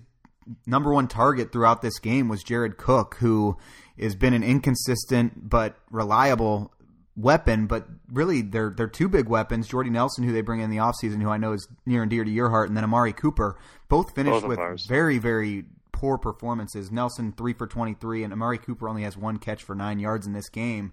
number 0.66 0.92
one 0.92 1.08
target 1.08 1.52
throughout 1.52 1.82
this 1.82 1.98
game 1.98 2.28
was 2.28 2.42
Jared 2.42 2.76
Cook, 2.76 3.16
who 3.20 3.56
has 4.00 4.14
been 4.14 4.34
an 4.34 4.42
inconsistent 4.42 5.48
but 5.48 5.76
reliable 5.90 6.72
weapon, 7.16 7.66
but 7.66 7.86
really 8.10 8.40
they're 8.42 8.70
they're 8.70 8.86
two 8.86 9.08
big 9.08 9.28
weapons. 9.28 9.68
Jordy 9.68 9.90
Nelson, 9.90 10.24
who 10.24 10.32
they 10.32 10.40
bring 10.40 10.60
in 10.60 10.70
the 10.70 10.78
offseason, 10.78 11.20
who 11.22 11.28
I 11.28 11.36
know 11.36 11.52
is 11.52 11.68
near 11.84 12.02
and 12.02 12.10
dear 12.10 12.24
to 12.24 12.30
your 12.30 12.50
heart, 12.50 12.68
and 12.68 12.76
then 12.76 12.84
Amari 12.84 13.12
Cooper, 13.12 13.58
both 13.88 14.14
finished 14.14 14.42
both 14.42 14.48
with 14.48 14.58
ours. 14.58 14.86
very, 14.86 15.18
very 15.18 15.64
poor 15.92 16.18
performances. 16.18 16.90
Nelson 16.90 17.32
three 17.36 17.52
for 17.52 17.66
twenty 17.66 17.94
three, 17.94 18.24
and 18.24 18.32
Amari 18.32 18.58
Cooper 18.58 18.88
only 18.88 19.02
has 19.02 19.16
one 19.16 19.38
catch 19.38 19.62
for 19.62 19.74
nine 19.74 19.98
yards 19.98 20.26
in 20.26 20.32
this 20.32 20.48
game. 20.48 20.92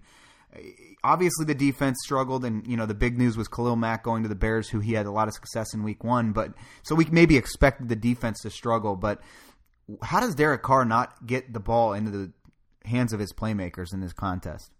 Obviously, 1.02 1.44
the 1.44 1.54
defense 1.54 1.98
struggled, 2.04 2.44
and 2.44 2.66
you 2.66 2.76
know 2.76 2.86
the 2.86 2.94
big 2.94 3.16
news 3.16 3.36
was 3.36 3.48
Khalil 3.48 3.76
Mack 3.76 4.02
going 4.02 4.22
to 4.22 4.28
the 4.28 4.34
Bears, 4.34 4.68
who 4.68 4.80
he 4.80 4.94
had 4.94 5.06
a 5.06 5.10
lot 5.10 5.28
of 5.28 5.34
success 5.34 5.72
in 5.72 5.82
Week 5.82 6.02
One. 6.04 6.32
But 6.32 6.52
so 6.82 6.94
we 6.94 7.06
maybe 7.10 7.36
expected 7.36 7.88
the 7.88 7.96
defense 7.96 8.40
to 8.42 8.50
struggle. 8.50 8.96
But 8.96 9.20
how 10.02 10.20
does 10.20 10.34
Derek 10.34 10.62
Carr 10.62 10.84
not 10.84 11.26
get 11.26 11.52
the 11.52 11.60
ball 11.60 11.92
into 11.92 12.10
the 12.10 12.32
hands 12.84 13.12
of 13.12 13.20
his 13.20 13.32
playmakers 13.32 13.92
in 13.92 14.00
this 14.00 14.12
contest? 14.12 14.72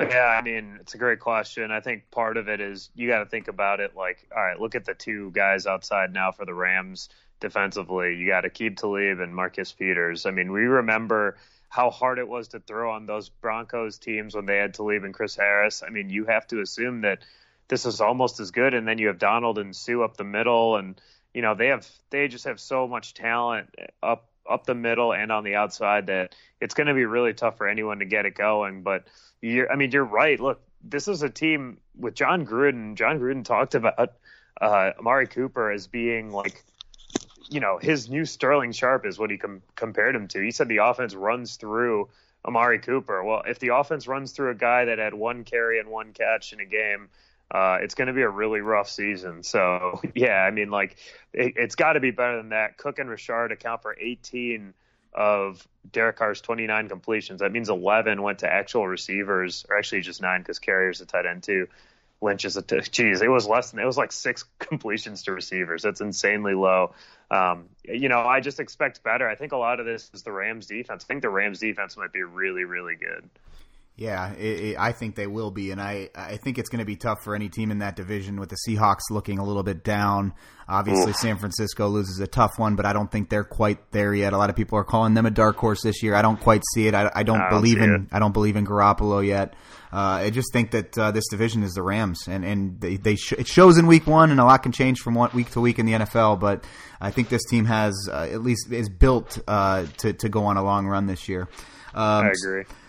Yeah, 0.00 0.26
I 0.26 0.42
mean, 0.42 0.78
it's 0.80 0.94
a 0.94 0.98
great 0.98 1.20
question. 1.20 1.70
I 1.70 1.80
think 1.80 2.10
part 2.10 2.36
of 2.36 2.48
it 2.48 2.60
is 2.60 2.90
you 2.94 3.08
got 3.08 3.20
to 3.20 3.26
think 3.26 3.48
about 3.48 3.80
it 3.80 3.94
like, 3.96 4.26
all 4.34 4.42
right, 4.42 4.58
look 4.58 4.74
at 4.74 4.84
the 4.84 4.94
two 4.94 5.30
guys 5.30 5.66
outside 5.66 6.12
now 6.12 6.32
for 6.32 6.44
the 6.44 6.54
Rams 6.54 7.08
defensively. 7.40 8.16
You 8.16 8.26
got 8.26 8.44
Aqib 8.44 8.76
Talib 8.76 9.20
and 9.20 9.34
Marcus 9.34 9.72
Peters. 9.72 10.26
I 10.26 10.30
mean, 10.30 10.50
we 10.50 10.62
remember 10.62 11.36
how 11.72 11.88
hard 11.88 12.18
it 12.18 12.28
was 12.28 12.48
to 12.48 12.60
throw 12.60 12.92
on 12.92 13.06
those 13.06 13.30
Broncos 13.30 13.96
teams 13.96 14.34
when 14.34 14.44
they 14.44 14.58
had 14.58 14.74
Talib 14.74 15.04
and 15.04 15.14
Chris 15.14 15.34
Harris. 15.34 15.82
I 15.82 15.88
mean, 15.88 16.10
you 16.10 16.26
have 16.26 16.46
to 16.48 16.60
assume 16.60 17.00
that 17.00 17.20
this 17.68 17.86
is 17.86 18.02
almost 18.02 18.40
as 18.40 18.50
good. 18.50 18.74
And 18.74 18.86
then 18.86 18.98
you 18.98 19.06
have 19.06 19.18
Donald 19.18 19.56
and 19.56 19.74
Suh 19.74 20.02
up 20.02 20.18
the 20.18 20.22
middle, 20.22 20.76
and 20.76 21.00
you 21.32 21.40
know 21.40 21.54
they 21.54 21.68
have 21.68 21.88
they 22.10 22.28
just 22.28 22.44
have 22.44 22.60
so 22.60 22.86
much 22.86 23.14
talent 23.14 23.74
up 24.02 24.28
up 24.46 24.66
the 24.66 24.74
middle 24.74 25.14
and 25.14 25.32
on 25.32 25.44
the 25.44 25.54
outside 25.54 26.08
that 26.08 26.34
it's 26.60 26.74
going 26.74 26.88
to 26.88 26.94
be 26.94 27.06
really 27.06 27.32
tough 27.32 27.56
for 27.56 27.66
anyone 27.66 28.00
to 28.00 28.04
get 28.04 28.26
it 28.26 28.34
going. 28.34 28.82
But 28.82 29.04
you're, 29.40 29.72
I 29.72 29.76
mean, 29.76 29.92
you're 29.92 30.04
right. 30.04 30.38
Look, 30.38 30.60
this 30.84 31.08
is 31.08 31.22
a 31.22 31.30
team 31.30 31.78
with 31.96 32.14
Jon 32.14 32.44
Gruden. 32.44 32.96
Jon 32.96 33.18
Gruden 33.18 33.46
talked 33.46 33.74
about 33.74 34.12
uh, 34.60 34.90
Amari 34.98 35.26
Cooper 35.26 35.70
as 35.70 35.86
being 35.86 36.32
like 36.32 36.62
you 37.48 37.60
know, 37.60 37.78
his 37.78 38.08
new 38.08 38.24
Sterling 38.24 38.72
Sharpe 38.72 39.06
is 39.06 39.18
what 39.18 39.30
he 39.30 39.38
com- 39.38 39.62
compared 39.76 40.14
him 40.14 40.28
to. 40.28 40.40
He 40.40 40.50
said 40.50 40.68
the 40.68 40.78
offense 40.78 41.14
runs 41.14 41.56
through 41.56 42.08
Amari 42.44 42.78
Cooper. 42.78 43.22
Well, 43.22 43.42
if 43.46 43.58
the 43.58 43.68
offense 43.68 44.06
runs 44.06 44.32
through 44.32 44.50
a 44.50 44.54
guy 44.54 44.86
that 44.86 44.98
had 44.98 45.14
one 45.14 45.44
carry 45.44 45.78
and 45.78 45.88
one 45.88 46.12
catch 46.12 46.52
in 46.52 46.60
a 46.60 46.64
game, 46.64 47.08
uh, 47.50 47.78
it's 47.82 47.94
going 47.94 48.08
to 48.08 48.14
be 48.14 48.22
a 48.22 48.28
really 48.28 48.60
rough 48.60 48.88
season. 48.88 49.42
So, 49.42 50.00
yeah, 50.14 50.36
I 50.36 50.50
mean, 50.50 50.70
like, 50.70 50.96
it, 51.32 51.58
has 51.58 51.74
got 51.74 51.94
to 51.94 52.00
be 52.00 52.10
better 52.10 52.36
than 52.36 52.50
that. 52.50 52.78
Cook 52.78 52.98
and 52.98 53.08
Richard 53.08 53.52
account 53.52 53.82
for 53.82 53.96
18 53.98 54.74
of 55.14 55.66
Derek 55.90 56.16
Carr's 56.16 56.40
29 56.40 56.88
completions, 56.88 57.40
that 57.40 57.52
means 57.52 57.68
11 57.68 58.22
went 58.22 58.40
to 58.40 58.50
actual 58.50 58.86
receivers, 58.88 59.66
or 59.68 59.76
actually 59.76 60.00
just 60.00 60.22
nine 60.22 60.40
because 60.40 60.58
Carrier's 60.58 61.00
a 61.00 61.06
tight 61.06 61.26
end 61.26 61.42
too. 61.42 61.68
Lynch 62.22 62.44
is 62.44 62.56
a 62.56 62.62
t- 62.62 62.80
geez, 62.80 63.20
it 63.20 63.30
was 63.30 63.46
less 63.46 63.70
than 63.70 63.80
it 63.80 63.86
was 63.86 63.96
like 63.96 64.12
six 64.12 64.44
completions 64.58 65.24
to 65.24 65.32
receivers. 65.32 65.82
That's 65.82 66.00
insanely 66.00 66.54
low. 66.54 66.94
Um, 67.30 67.68
you 67.84 68.08
know, 68.08 68.20
I 68.20 68.40
just 68.40 68.60
expect 68.60 69.02
better. 69.02 69.28
I 69.28 69.34
think 69.34 69.52
a 69.52 69.56
lot 69.56 69.80
of 69.80 69.86
this 69.86 70.10
is 70.12 70.22
the 70.22 70.32
Rams 70.32 70.66
defense. 70.66 71.04
I 71.04 71.06
think 71.06 71.22
the 71.22 71.30
Rams 71.30 71.58
defense 71.58 71.96
might 71.96 72.12
be 72.12 72.22
really, 72.22 72.64
really 72.64 72.94
good. 72.94 73.28
Yeah, 73.94 74.32
it, 74.32 74.60
it, 74.60 74.76
I 74.78 74.92
think 74.92 75.16
they 75.16 75.26
will 75.26 75.50
be, 75.50 75.70
and 75.70 75.80
I, 75.80 76.08
I 76.14 76.38
think 76.38 76.58
it's 76.58 76.70
going 76.70 76.78
to 76.78 76.86
be 76.86 76.96
tough 76.96 77.22
for 77.22 77.34
any 77.34 77.50
team 77.50 77.70
in 77.70 77.80
that 77.80 77.94
division 77.94 78.40
with 78.40 78.48
the 78.48 78.56
Seahawks 78.66 79.10
looking 79.10 79.38
a 79.38 79.44
little 79.44 79.62
bit 79.62 79.84
down. 79.84 80.32
Obviously, 80.66 81.10
Oof. 81.10 81.16
San 81.16 81.36
Francisco 81.36 81.88
loses 81.88 82.18
a 82.18 82.26
tough 82.26 82.52
one, 82.56 82.74
but 82.74 82.86
I 82.86 82.94
don't 82.94 83.12
think 83.12 83.28
they're 83.28 83.44
quite 83.44 83.92
there 83.92 84.14
yet. 84.14 84.32
A 84.32 84.38
lot 84.38 84.48
of 84.48 84.56
people 84.56 84.78
are 84.78 84.84
calling 84.84 85.12
them 85.12 85.26
a 85.26 85.30
dark 85.30 85.56
horse 85.58 85.82
this 85.82 86.02
year. 86.02 86.14
I 86.14 86.22
don't 86.22 86.40
quite 86.40 86.62
see 86.72 86.86
it. 86.86 86.94
I, 86.94 87.10
I 87.14 87.22
don't, 87.22 87.38
I 87.38 87.50
don't 87.50 87.60
believe 87.60 87.82
in 87.82 87.94
it. 87.94 88.00
I 88.12 88.18
don't 88.18 88.32
believe 88.32 88.56
in 88.56 88.66
Garoppolo 88.66 89.24
yet. 89.26 89.54
Uh, 89.92 90.24
I 90.24 90.30
just 90.30 90.54
think 90.54 90.70
that 90.70 90.96
uh, 90.96 91.10
this 91.10 91.28
division 91.28 91.62
is 91.62 91.72
the 91.74 91.82
Rams, 91.82 92.26
and 92.26 92.46
and 92.46 92.80
they, 92.80 92.96
they 92.96 93.16
sh- 93.16 93.34
it 93.34 93.46
shows 93.46 93.76
in 93.76 93.86
week 93.86 94.06
one, 94.06 94.30
and 94.30 94.40
a 94.40 94.44
lot 94.44 94.62
can 94.62 94.72
change 94.72 95.00
from 95.00 95.14
one 95.14 95.28
week 95.34 95.50
to 95.50 95.60
week 95.60 95.78
in 95.78 95.84
the 95.84 95.92
NFL. 95.92 96.40
But 96.40 96.64
I 96.98 97.10
think 97.10 97.28
this 97.28 97.44
team 97.44 97.66
has 97.66 98.08
uh, 98.10 98.26
at 98.32 98.42
least 98.42 98.72
is 98.72 98.88
built 98.88 99.38
uh, 99.46 99.84
to 99.98 100.14
to 100.14 100.28
go 100.30 100.46
on 100.46 100.56
a 100.56 100.64
long 100.64 100.86
run 100.86 101.06
this 101.06 101.28
year. 101.28 101.42
Um, 101.94 102.24
I 102.24 102.30
agree. 102.30 102.64
So 102.64 102.81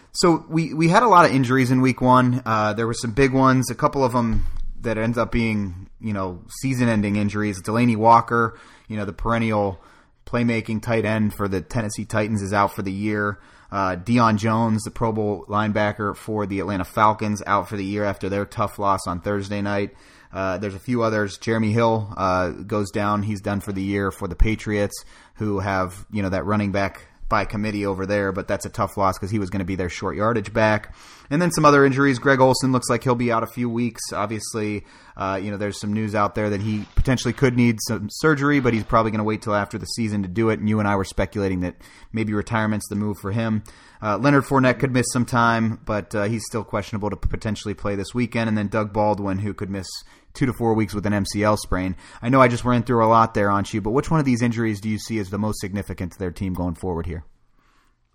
we, 0.48 0.74
we 0.74 0.90
had 0.90 1.04
a 1.04 1.08
lot 1.08 1.26
of 1.26 1.32
injuries 1.32 1.72
in 1.72 1.82
week 1.82 2.02
one. 2.02 2.42
Uh, 2.46 2.74
there 2.74 2.86
were 2.86 2.94
some 2.94 3.12
big 3.12 3.34
ones. 3.34 3.72
A 3.72 3.76
couple 3.76 4.04
of 4.04 4.14
them 4.14 4.46
that 4.82 4.98
ends 4.98 5.18
up 5.18 5.32
being 5.32 5.90
you 6.00 6.14
know 6.14 6.44
season 6.62 6.88
ending 6.88 7.16
injuries. 7.16 7.62
Delanie 7.62 7.98
Walker, 7.98 8.60
you 8.88 8.98
know 8.98 9.06
the 9.06 9.14
perennial 9.14 9.82
playmaking 10.26 10.82
tight 10.82 11.06
end 11.06 11.34
for 11.34 11.48
the 11.48 11.62
Tennessee 11.62 12.06
Titans, 12.06 12.42
is 12.42 12.54
out 12.54 12.76
for 12.76 12.82
the 12.84 12.92
year. 12.92 13.40
Uh, 13.72 13.96
Deion 13.96 14.38
Jones, 14.38 14.84
the 14.84 14.92
Pro 14.92 15.12
Bowl 15.12 15.46
linebacker 15.50 16.16
for 16.16 16.46
the 16.46 16.60
Atlanta 16.60 16.86
Falcons, 16.86 17.42
out 17.48 17.68
for 17.68 17.76
the 17.76 17.86
year 17.86 18.04
after 18.04 18.30
their 18.30 18.46
tough 18.46 18.78
loss 18.78 19.08
on 19.08 19.20
Thursday 19.20 19.62
night. 19.62 19.96
Uh, 20.32 20.60
there's 20.60 20.76
a 20.76 20.80
few 20.80 21.02
others. 21.02 21.38
Jeremy 21.40 21.72
Hill 21.72 22.14
uh, 22.16 22.50
goes 22.50 22.92
down; 22.92 23.24
he's 23.24 23.42
done 23.42 23.62
for 23.62 23.72
the 23.72 23.82
year 23.82 24.12
for 24.12 24.28
the 24.28 24.36
Patriots, 24.36 25.04
who 25.36 25.60
have 25.60 26.06
you 26.12 26.22
know 26.22 26.30
that 26.30 26.46
running 26.46 26.72
back 26.72 27.08
by 27.34 27.46
committee 27.46 27.84
over 27.84 28.06
there, 28.06 28.32
but 28.32 28.48
that's 28.48 28.64
a 28.64 28.70
tough 28.70 28.96
loss 28.96 29.18
because 29.18 29.32
he 29.32 29.40
was 29.40 29.50
going 29.50 29.58
to 29.58 29.66
be 29.66 29.74
their 29.74 29.90
short 29.90 30.16
yardage 30.16 30.54
back. 30.54 30.94
And 31.32 31.42
then 31.42 31.50
some 31.50 31.66
other 31.66 31.84
injuries. 31.84 32.20
Greg 32.20 32.40
Olsen 32.40 32.72
looks 32.72 32.92
like 32.92 33.04
he'll 33.04 33.16
be 33.16 33.32
out 33.32 33.42
a 33.42 33.48
few 33.48 33.68
weeks. 33.68 34.14
Obviously, 34.14 34.86
uh, 35.18 35.40
you 35.42 35.50
know, 35.50 35.58
there's 35.58 35.80
some 35.80 35.94
news 35.94 36.14
out 36.14 36.36
there 36.36 36.52
that 36.52 36.62
he 36.62 36.86
potentially 36.94 37.34
could 37.34 37.58
need 37.58 37.80
some 37.88 38.08
surgery, 38.12 38.60
but 38.60 38.72
he's 38.72 38.84
probably 38.84 39.10
going 39.10 39.18
to 39.18 39.24
wait 39.24 39.42
till 39.42 39.56
after 39.56 39.80
the 39.80 39.88
season 39.88 40.22
to 40.22 40.28
do 40.28 40.50
it. 40.50 40.60
And 40.60 40.70
you 40.70 40.78
and 40.78 40.88
I 40.88 40.96
were 40.96 41.06
speculating 41.06 41.62
that 41.62 41.76
maybe 42.12 42.36
retirement's 42.36 42.88
the 42.88 42.96
move 42.96 43.18
for 43.18 43.32
him. 43.32 43.64
Uh, 44.00 44.20
Leonard 44.20 44.44
Fournette 44.44 44.78
could 44.78 44.92
miss 44.92 45.08
some 45.12 45.26
time, 45.26 45.80
but 45.86 46.14
uh, 46.14 46.26
he's 46.26 46.44
still 46.46 46.64
questionable 46.64 47.10
to 47.10 47.16
potentially 47.16 47.74
play 47.74 47.96
this 47.96 48.14
weekend. 48.14 48.48
And 48.48 48.56
then 48.56 48.68
Doug 48.68 48.94
Baldwin, 48.94 49.40
who 49.40 49.56
could 49.56 49.72
miss 49.72 49.88
two 50.34 50.46
to 50.46 50.54
four 50.54 50.74
weeks 50.74 50.94
with 50.94 51.06
an 51.06 51.14
MCL 51.14 51.58
sprain. 51.58 51.96
I 52.22 52.30
know 52.30 52.42
I 52.42 52.48
just 52.48 52.66
ran 52.66 52.84
through 52.84 53.06
a 53.06 53.08
lot 53.08 53.34
there 53.34 53.50
on 53.50 53.64
you, 53.72 53.82
but 53.82 53.92
which 53.92 54.12
one 54.12 54.20
of 54.20 54.26
these 54.26 54.42
injuries 54.42 54.82
do 54.82 54.90
you 54.90 55.00
see 55.00 55.20
as 55.20 55.30
the 55.30 55.38
most 55.38 55.60
significant 55.60 56.14
to 56.14 56.20
their 56.20 56.32
team 56.32 56.54
going 56.54 56.76
forward 56.76 57.06
here? 57.06 57.24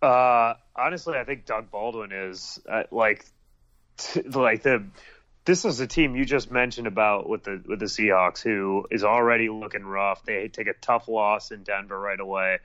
Uh, 0.02 0.54
honestly, 0.76 1.16
I 1.16 1.25
think 1.25 1.44
Doug 1.44 1.70
Baldwin 1.70 2.12
is 2.12 2.60
uh, 2.70 2.84
like, 2.90 3.25
t- 3.96 4.22
like 4.22 4.62
the. 4.62 4.84
This 5.44 5.64
is 5.64 5.80
a 5.80 5.87
team 5.87 6.14
you 6.14 6.26
just 6.26 6.50
mentioned 6.50 6.87
about 6.87 7.26
with 7.26 7.44
the 7.44 7.62
with 7.66 7.78
the 7.78 7.87
Seahawks, 7.87 8.42
who 8.42 8.87
is 8.90 9.02
already 9.02 9.48
looking 9.48 9.82
rough. 9.82 10.22
They 10.22 10.48
take 10.48 10.66
a 10.66 10.75
tough 10.75 11.08
loss 11.08 11.52
in 11.52 11.62
Denver 11.62 11.98
right 11.98 12.20
away. 12.20 12.58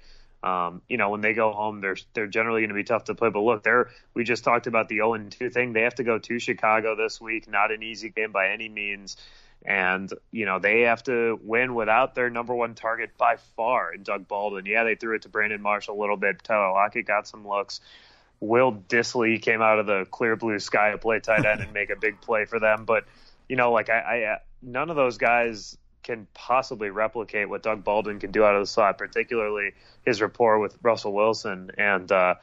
Um, 0.43 0.81
you 0.89 0.98
know, 0.98 1.10
when 1.10 1.22
they 1.22 1.33
go 1.33 1.53
home, 1.53 1.79
they're 1.79 1.95
they're 2.13 2.27
generally 2.27 2.62
going 2.62 2.69
to 2.69 2.75
be 2.75 2.83
tough 2.83 3.05
to 3.05 3.15
play. 3.15 3.29
But 3.29 3.39
look, 3.39 3.63
they're 3.63 3.89
we 4.13 4.25
just 4.25 4.43
talked 4.43 4.67
about 4.67 4.89
the 4.89 4.98
0 4.98 5.17
2 5.29 5.50
thing. 5.50 5.72
They 5.72 5.83
have 5.83 5.95
to 5.95 6.03
go 6.03 6.19
to 6.19 6.39
Chicago 6.39 6.98
this 6.98 7.22
week. 7.22 7.48
Not 7.50 7.72
an 7.72 7.81
easy 7.81 8.10
game 8.10 8.33
by 8.33 8.50
any 8.50 8.67
means. 8.67 9.15
And, 9.65 10.12
you 10.32 10.46
know, 10.46 10.60
they 10.60 10.82
have 10.82 11.03
to 11.03 11.39
win 11.41 11.74
without 11.74 12.15
their 12.15 12.29
number 12.29 12.53
one 12.53 12.75
target 12.75 13.17
by 13.17 13.38
far 13.55 13.93
in 13.93 14.03
Doug 14.03 14.27
Baldwin. 14.27 14.65
Yeah, 14.65 14.84
they 14.84 14.96
threw 14.96 15.15
it 15.15 15.22
to 15.22 15.29
Brandon 15.29 15.62
Marshall 15.62 15.98
a 15.98 16.01
little 16.01 16.17
bit. 16.17 16.43
Tyler 16.43 16.74
Lockett 16.74 17.05
got 17.05 17.27
some 17.27 17.48
looks. 17.48 17.79
Will 18.39 18.74
Dissly 18.74 19.41
came 19.41 19.62
out 19.62 19.79
of 19.79 19.86
the 19.86 20.05
clear 20.12 20.36
blue 20.36 20.60
sky 20.60 20.91
to 20.91 20.98
play 20.98 21.22
tight 21.22 21.46
end 21.46 21.62
and 21.62 21.72
make 21.72 21.89
a 21.89 21.96
big 21.96 22.20
play 22.20 22.43
for 22.43 22.60
them. 22.60 22.84
But, 22.84 23.05
you 23.48 23.55
know, 23.55 23.72
like 23.72 23.89
I, 23.89 24.34
I 24.34 24.38
none 24.62 24.89
of 24.89 24.96
those 24.96 25.17
guys 25.17 25.77
can 26.03 26.27
possibly 26.34 26.89
replicate 26.89 27.50
what 27.50 27.63
Doug 27.63 27.84
Baldwin 27.84 28.20
can 28.20 28.32
do 28.32 28.43
out 28.43 28.55
of 28.55 28.62
the 28.62 28.67
slot, 28.67 28.98
particularly 28.98 29.72
his 30.05 30.22
rapport 30.22 30.60
with 30.60 30.77
Russell 30.82 31.13
Wilson. 31.13 31.72
And 31.77 32.12
uh, 32.12 32.36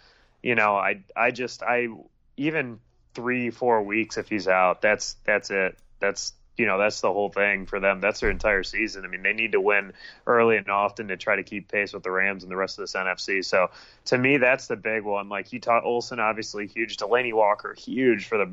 you 0.42 0.54
know, 0.54 0.76
I 0.76 1.02
I 1.14 1.30
just 1.30 1.62
I 1.62 1.88
even 2.36 2.80
three 3.14 3.50
four 3.50 3.82
weeks 3.82 4.16
if 4.16 4.28
he's 4.28 4.48
out, 4.48 4.80
that's 4.80 5.16
that's 5.24 5.50
it. 5.50 5.78
That's 6.00 6.32
you 6.60 6.66
know 6.66 6.76
that's 6.76 7.00
the 7.00 7.10
whole 7.10 7.30
thing 7.30 7.64
for 7.64 7.80
them. 7.80 8.02
That's 8.02 8.20
their 8.20 8.28
entire 8.28 8.62
season. 8.62 9.06
I 9.06 9.08
mean, 9.08 9.22
they 9.22 9.32
need 9.32 9.52
to 9.52 9.62
win 9.62 9.94
early 10.26 10.58
and 10.58 10.68
often 10.68 11.08
to 11.08 11.16
try 11.16 11.36
to 11.36 11.42
keep 11.42 11.68
pace 11.72 11.94
with 11.94 12.02
the 12.02 12.10
Rams 12.10 12.42
and 12.42 12.52
the 12.52 12.56
rest 12.56 12.78
of 12.78 12.82
this 12.82 12.94
NFC. 12.94 13.42
So 13.42 13.70
to 14.04 14.18
me, 14.18 14.36
that's 14.36 14.66
the 14.66 14.76
big 14.76 15.04
one. 15.04 15.30
Like 15.30 15.54
you 15.54 15.58
taught 15.58 15.84
Olsen, 15.84 16.20
obviously 16.20 16.66
huge. 16.66 16.98
Delanie 16.98 17.32
Walker, 17.32 17.72
huge 17.72 18.26
for 18.26 18.36
the 18.36 18.50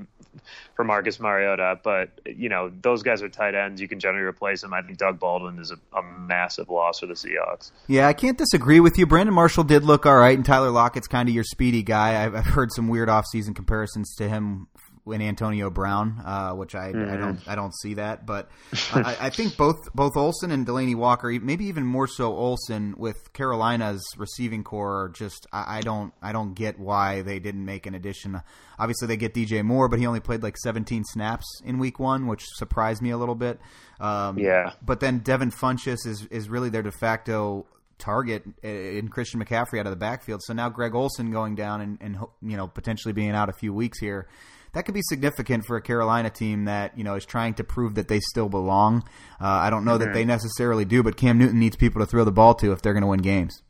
for 0.74 0.86
Marcus 0.86 1.20
Mariota. 1.20 1.82
But 1.84 2.12
you 2.26 2.48
know 2.48 2.72
those 2.82 3.04
guys 3.04 3.22
are 3.22 3.28
tight 3.28 3.56
ends. 3.56 3.82
You 3.82 3.90
can 3.90 4.00
generally 4.00 4.26
replace 4.26 4.62
them. 4.62 4.74
I 4.74 4.82
think 4.84 4.98
Doug 4.98 5.20
Baldwin 5.20 5.60
is 5.60 5.72
a, 5.72 5.98
a 5.98 6.02
massive 6.02 6.70
loss 6.70 7.02
for 7.02 7.08
the 7.08 7.14
Seahawks. 7.14 7.72
Yeah, 7.88 8.08
I 8.08 8.14
can't 8.14 8.38
disagree 8.38 8.80
with 8.80 8.98
you. 8.98 9.06
Brandon 9.06 9.36
Marshall 9.36 9.66
did 9.66 9.84
look 9.84 10.06
all 10.06 10.16
right, 10.16 10.38
and 10.38 10.46
Tyler 10.46 10.72
Lockett's 10.72 11.10
kind 11.10 11.28
of 11.28 11.36
your 11.36 11.44
speedy 11.44 11.84
guy. 11.84 12.24
I've, 12.24 12.36
I've 12.36 12.46
heard 12.46 12.72
some 12.72 12.88
weird 12.88 13.10
offseason 13.10 13.54
comparisons 13.54 14.16
to 14.16 14.30
him 14.30 14.68
in 15.12 15.22
Antonio 15.22 15.70
Brown, 15.70 16.22
uh, 16.26 16.52
which 16.52 16.76
I, 16.76 16.92
mm. 16.92 17.12
I, 17.12 17.18
don't 17.18 17.48
I 17.48 17.56
don't 17.56 17.76
see 17.76 17.96
that. 17.96 18.26
But 18.26 18.50
I, 18.94 19.18
I, 19.22 19.30
think 19.30 19.58
both 19.58 19.94
both 19.94 20.16
Olsen 20.16 20.52
and 20.52 20.66
Delanie 20.66 20.96
Walker, 20.96 21.30
maybe 21.42 21.66
even 21.66 21.86
more 21.86 22.08
so 22.08 22.34
Olsen 22.36 22.96
with 22.98 23.34
Carolina's 23.34 24.04
receiving 24.18 24.64
corps, 24.64 25.12
just 25.14 25.48
I, 25.52 25.78
I, 25.78 25.82
don't 25.82 26.14
I 26.22 26.32
don't 26.32 26.54
get 26.54 26.80
why 26.80 27.22
they 27.22 27.40
didn't 27.40 27.66
make 27.66 27.86
an 27.86 27.96
addition. 27.96 28.42
Obviously, 28.80 29.08
they 29.08 29.18
get 29.18 29.34
DJ 29.34 29.64
Moore, 29.64 29.90
but 29.90 30.00
he 30.00 30.06
only 30.06 30.20
played 30.20 30.44
like 30.44 30.58
17 30.58 31.04
snaps 31.06 31.62
in 31.64 31.80
Week 31.80 32.00
One, 32.00 32.28
which 32.28 32.44
surprised 32.56 33.02
me 33.02 33.10
a 33.10 33.18
little 33.18 33.36
bit. 33.36 33.60
Um, 34.00 34.38
yeah. 34.38 34.74
But 34.82 35.00
then 35.00 35.20
Devin 35.20 35.52
Funchess 35.52 36.06
is 36.06 36.26
is 36.30 36.50
really 36.50 36.70
their 36.70 36.84
de 36.84 36.92
facto 36.92 37.66
target 37.98 38.44
in 38.62 39.08
Christian 39.10 39.44
McCaffrey 39.44 39.80
out 39.80 39.86
of 39.86 39.92
the 39.92 39.98
backfield. 39.98 40.44
So 40.44 40.54
now 40.54 40.70
Greg 40.70 40.94
Olsen 40.94 41.32
going 41.32 41.56
down 41.56 41.82
and, 41.82 41.98
and 42.02 42.18
you 42.42 42.58
know 42.58 42.68
potentially 42.68 43.14
being 43.14 43.32
out 43.32 43.50
a 43.50 43.54
few 43.54 43.74
weeks 43.74 44.00
here 44.00 44.28
that 44.74 44.86
could 44.86 44.94
be 44.94 45.02
significant 45.02 45.66
for 45.66 45.78
a 45.78 45.82
Carolina 45.82 46.30
team 46.30 46.66
that 46.66 46.98
you 46.98 47.04
know 47.04 47.16
is 47.16 47.26
trying 47.26 47.54
to 47.56 47.64
prove 47.64 47.96
that 47.96 48.08
they 48.08 48.20
still 48.20 48.50
belong. 48.50 49.04
Uh, 49.40 49.46
I 49.48 49.70
don't 49.70 49.86
know 49.86 49.98
mm-hmm. 49.98 50.06
that 50.06 50.14
they 50.14 50.26
necessarily 50.26 50.86
do, 50.86 51.04
but 51.04 51.18
Cam 51.18 51.38
Newton 51.38 51.60
needs 51.60 51.76
people 51.76 52.02
to 52.02 52.06
throw 52.06 52.24
the 52.24 52.32
ball 52.32 52.56
to 52.56 52.72
if 52.72 52.82
they're 52.82 52.94
going 52.94 53.02
to 53.02 53.08
win 53.08 53.22
games. 53.22 53.62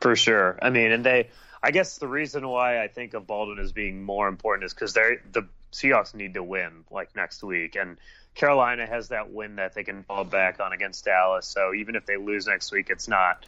For 0.00 0.16
sure. 0.16 0.58
I 0.60 0.70
mean, 0.70 0.92
and 0.92 1.04
they. 1.04 1.30
I 1.64 1.70
guess 1.70 1.98
the 1.98 2.08
reason 2.08 2.48
why 2.48 2.82
I 2.82 2.88
think 2.88 3.14
of 3.14 3.24
Baldwin 3.24 3.60
as 3.60 3.70
being 3.70 4.02
more 4.02 4.26
important 4.26 4.66
is 4.66 4.74
because 4.74 4.94
they 4.94 5.18
the 5.30 5.46
Seahawks 5.72 6.12
need 6.12 6.34
to 6.34 6.42
win 6.42 6.84
like 6.90 7.14
next 7.14 7.42
week, 7.44 7.76
and 7.76 7.98
Carolina 8.34 8.86
has 8.86 9.08
that 9.08 9.30
win 9.30 9.56
that 9.56 9.74
they 9.74 9.84
can 9.84 10.02
fall 10.02 10.24
back 10.24 10.60
on 10.60 10.72
against 10.72 11.04
Dallas. 11.04 11.46
So 11.46 11.72
even 11.74 11.96
if 11.96 12.06
they 12.06 12.16
lose 12.16 12.46
next 12.46 12.72
week, 12.72 12.88
it's 12.90 13.08
not 13.08 13.46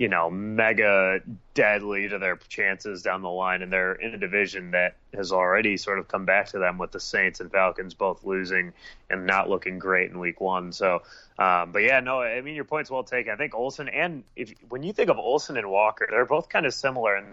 you 0.00 0.08
know, 0.08 0.30
mega 0.30 1.20
deadly 1.52 2.08
to 2.08 2.18
their 2.18 2.36
chances 2.48 3.02
down 3.02 3.20
the 3.20 3.28
line. 3.28 3.60
And 3.60 3.70
they're 3.70 3.92
in 3.92 4.14
a 4.14 4.16
division 4.16 4.70
that 4.70 4.96
has 5.12 5.30
already 5.30 5.76
sort 5.76 5.98
of 5.98 6.08
come 6.08 6.24
back 6.24 6.46
to 6.48 6.58
them 6.58 6.78
with 6.78 6.90
the 6.90 6.98
Saints 6.98 7.38
and 7.40 7.52
Falcons 7.52 7.92
both 7.92 8.24
losing 8.24 8.72
and 9.10 9.26
not 9.26 9.50
looking 9.50 9.78
great 9.78 10.10
in 10.10 10.18
week 10.18 10.40
one. 10.40 10.72
So, 10.72 11.02
um, 11.38 11.72
but 11.72 11.82
yeah, 11.82 12.00
no, 12.00 12.22
I 12.22 12.40
mean, 12.40 12.54
your 12.54 12.64
point's 12.64 12.90
well 12.90 13.04
taken. 13.04 13.30
I 13.30 13.36
think 13.36 13.54
Olsen 13.54 13.90
and 13.90 14.24
if 14.36 14.54
when 14.70 14.82
you 14.82 14.94
think 14.94 15.10
of 15.10 15.18
Olsen 15.18 15.58
and 15.58 15.70
Walker, 15.70 16.08
they're 16.10 16.24
both 16.24 16.48
kind 16.48 16.64
of 16.64 16.72
similar 16.72 17.18
in, 17.18 17.26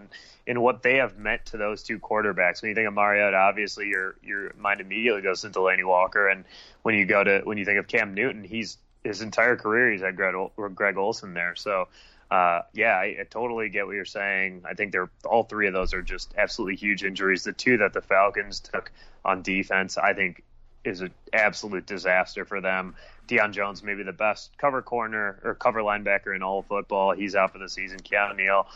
in 0.46 0.60
what 0.60 0.82
they 0.82 0.96
have 0.96 1.16
meant 1.16 1.46
to 1.46 1.56
those 1.56 1.82
two 1.82 1.98
quarterbacks. 1.98 2.60
When 2.60 2.68
you 2.68 2.74
think 2.74 2.86
of 2.86 2.92
Mariota, 2.92 3.38
obviously 3.38 3.88
your, 3.88 4.16
your 4.22 4.52
mind 4.58 4.82
immediately 4.82 5.22
goes 5.22 5.42
into 5.42 5.58
Delanie 5.58 5.86
Walker. 5.86 6.28
And 6.28 6.44
when 6.82 6.96
you 6.96 7.06
go 7.06 7.24
to, 7.24 7.40
when 7.44 7.56
you 7.56 7.64
think 7.64 7.78
of 7.78 7.86
Cam 7.86 8.12
Newton, 8.12 8.44
he's, 8.44 8.76
his 9.04 9.22
entire 9.22 9.56
career 9.56 9.90
he's 9.90 10.02
had 10.02 10.16
Greg, 10.16 10.34
Greg 10.74 10.98
Olsen 10.98 11.32
there. 11.32 11.56
So, 11.56 11.88
uh, 12.30 12.62
yeah, 12.74 12.94
I, 12.94 13.16
I, 13.20 13.26
totally 13.28 13.70
get 13.70 13.86
what 13.86 13.94
you're 13.94 14.04
saying. 14.04 14.62
I 14.68 14.74
think 14.74 14.92
they're 14.92 15.10
all 15.24 15.44
three 15.44 15.66
of 15.66 15.72
those 15.72 15.94
are 15.94 16.02
just 16.02 16.34
absolutely 16.36 16.76
huge 16.76 17.02
injuries. 17.02 17.44
The 17.44 17.54
two 17.54 17.78
that 17.78 17.94
the 17.94 18.02
Falcons 18.02 18.60
took 18.60 18.92
on 19.24 19.40
defense, 19.40 19.96
I 19.96 20.12
think, 20.12 20.44
is 20.84 21.00
an 21.00 21.12
absolute 21.32 21.86
disaster 21.86 22.44
for 22.44 22.60
them. 22.60 22.94
Deion 23.28 23.52
Jones, 23.52 23.82
maybe 23.82 24.02
the 24.02 24.12
best 24.12 24.56
cover 24.58 24.82
corner 24.82 25.40
or 25.42 25.54
cover 25.54 25.80
linebacker 25.80 26.36
in 26.36 26.42
all 26.42 26.60
of 26.60 26.66
football. 26.66 27.12
He's 27.12 27.34
out 27.34 27.52
for 27.52 27.58
the 27.58 27.68
season. 27.68 27.98
Keanu 27.98 28.36
Neal 28.36 28.66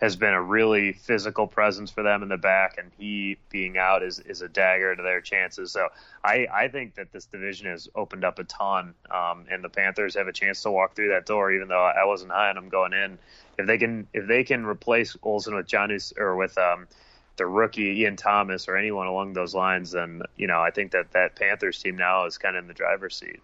has 0.00 0.16
been 0.16 0.34
a 0.34 0.42
really 0.42 0.92
physical 0.92 1.46
presence 1.46 1.90
for 1.90 2.02
them 2.02 2.22
in 2.22 2.28
the 2.28 2.36
back, 2.36 2.76
and 2.78 2.90
he 2.98 3.36
being 3.50 3.78
out 3.78 4.02
is, 4.02 4.18
is 4.18 4.42
a 4.42 4.48
dagger 4.48 4.96
to 4.96 5.02
their 5.02 5.20
chances. 5.20 5.72
So 5.72 5.88
I, 6.24 6.46
I 6.52 6.68
think 6.68 6.96
that 6.96 7.12
this 7.12 7.26
division 7.26 7.66
has 7.68 7.88
opened 7.94 8.24
up 8.24 8.38
a 8.38 8.44
ton, 8.44 8.94
um, 9.10 9.46
and 9.50 9.62
the 9.62 9.68
Panthers 9.68 10.14
have 10.16 10.26
a 10.26 10.32
chance 10.32 10.62
to 10.62 10.70
walk 10.70 10.96
through 10.96 11.10
that 11.10 11.26
door. 11.26 11.52
Even 11.52 11.68
though 11.68 11.84
I 11.84 12.04
wasn't 12.04 12.32
high 12.32 12.48
on 12.48 12.56
them 12.56 12.68
going 12.68 12.92
in, 12.92 13.18
if 13.58 13.66
they 13.66 13.78
can 13.78 14.08
if 14.12 14.26
they 14.26 14.44
can 14.44 14.64
replace 14.66 15.16
Olsen 15.22 15.54
with 15.54 15.66
Johnny 15.66 15.98
or 16.16 16.36
with 16.36 16.58
um, 16.58 16.88
the 17.36 17.46
rookie 17.46 18.00
Ian 18.00 18.16
Thomas 18.16 18.68
or 18.68 18.76
anyone 18.76 19.06
along 19.06 19.34
those 19.34 19.54
lines, 19.54 19.92
then 19.92 20.22
you 20.36 20.46
know 20.46 20.60
I 20.60 20.70
think 20.70 20.92
that 20.92 21.12
that 21.12 21.36
Panthers 21.36 21.80
team 21.80 21.96
now 21.96 22.26
is 22.26 22.38
kind 22.38 22.56
of 22.56 22.64
in 22.64 22.68
the 22.68 22.74
driver's 22.74 23.16
seat. 23.16 23.40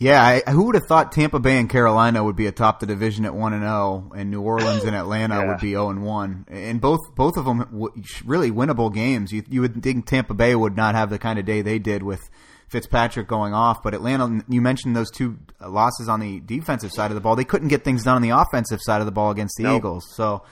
Yeah, 0.00 0.22
I, 0.46 0.50
who 0.50 0.64
would 0.64 0.76
have 0.76 0.86
thought 0.86 1.12
Tampa 1.12 1.38
Bay 1.38 1.58
and 1.58 1.68
Carolina 1.68 2.24
would 2.24 2.34
be 2.34 2.46
atop 2.46 2.80
the 2.80 2.86
division 2.86 3.26
at 3.26 3.34
one 3.34 3.52
and 3.52 3.62
zero, 3.62 4.10
and 4.16 4.30
New 4.30 4.40
Orleans 4.40 4.82
and 4.84 4.96
Atlanta 4.96 5.34
yeah. 5.36 5.46
would 5.46 5.60
be 5.60 5.72
zero 5.72 5.90
and 5.90 6.02
one, 6.02 6.46
and 6.48 6.80
both 6.80 7.00
both 7.14 7.36
of 7.36 7.44
them 7.44 7.90
really 8.24 8.50
winnable 8.50 8.92
games. 8.92 9.30
You 9.30 9.44
you 9.50 9.60
would 9.60 9.82
think 9.82 10.06
Tampa 10.06 10.32
Bay 10.32 10.54
would 10.54 10.74
not 10.74 10.94
have 10.94 11.10
the 11.10 11.18
kind 11.18 11.38
of 11.38 11.44
day 11.44 11.60
they 11.60 11.78
did 11.78 12.02
with 12.02 12.30
Fitzpatrick 12.68 13.28
going 13.28 13.52
off, 13.52 13.82
but 13.82 13.92
Atlanta. 13.92 14.42
You 14.48 14.62
mentioned 14.62 14.96
those 14.96 15.10
two 15.10 15.38
losses 15.60 16.08
on 16.08 16.20
the 16.20 16.40
defensive 16.40 16.92
side 16.92 17.10
of 17.10 17.14
the 17.14 17.20
ball. 17.20 17.36
They 17.36 17.44
couldn't 17.44 17.68
get 17.68 17.84
things 17.84 18.04
done 18.04 18.16
on 18.16 18.22
the 18.22 18.30
offensive 18.30 18.80
side 18.80 19.00
of 19.00 19.06
the 19.06 19.12
ball 19.12 19.30
against 19.30 19.58
the 19.58 19.64
nope. 19.64 19.80
Eagles, 19.80 20.06
so 20.14 20.44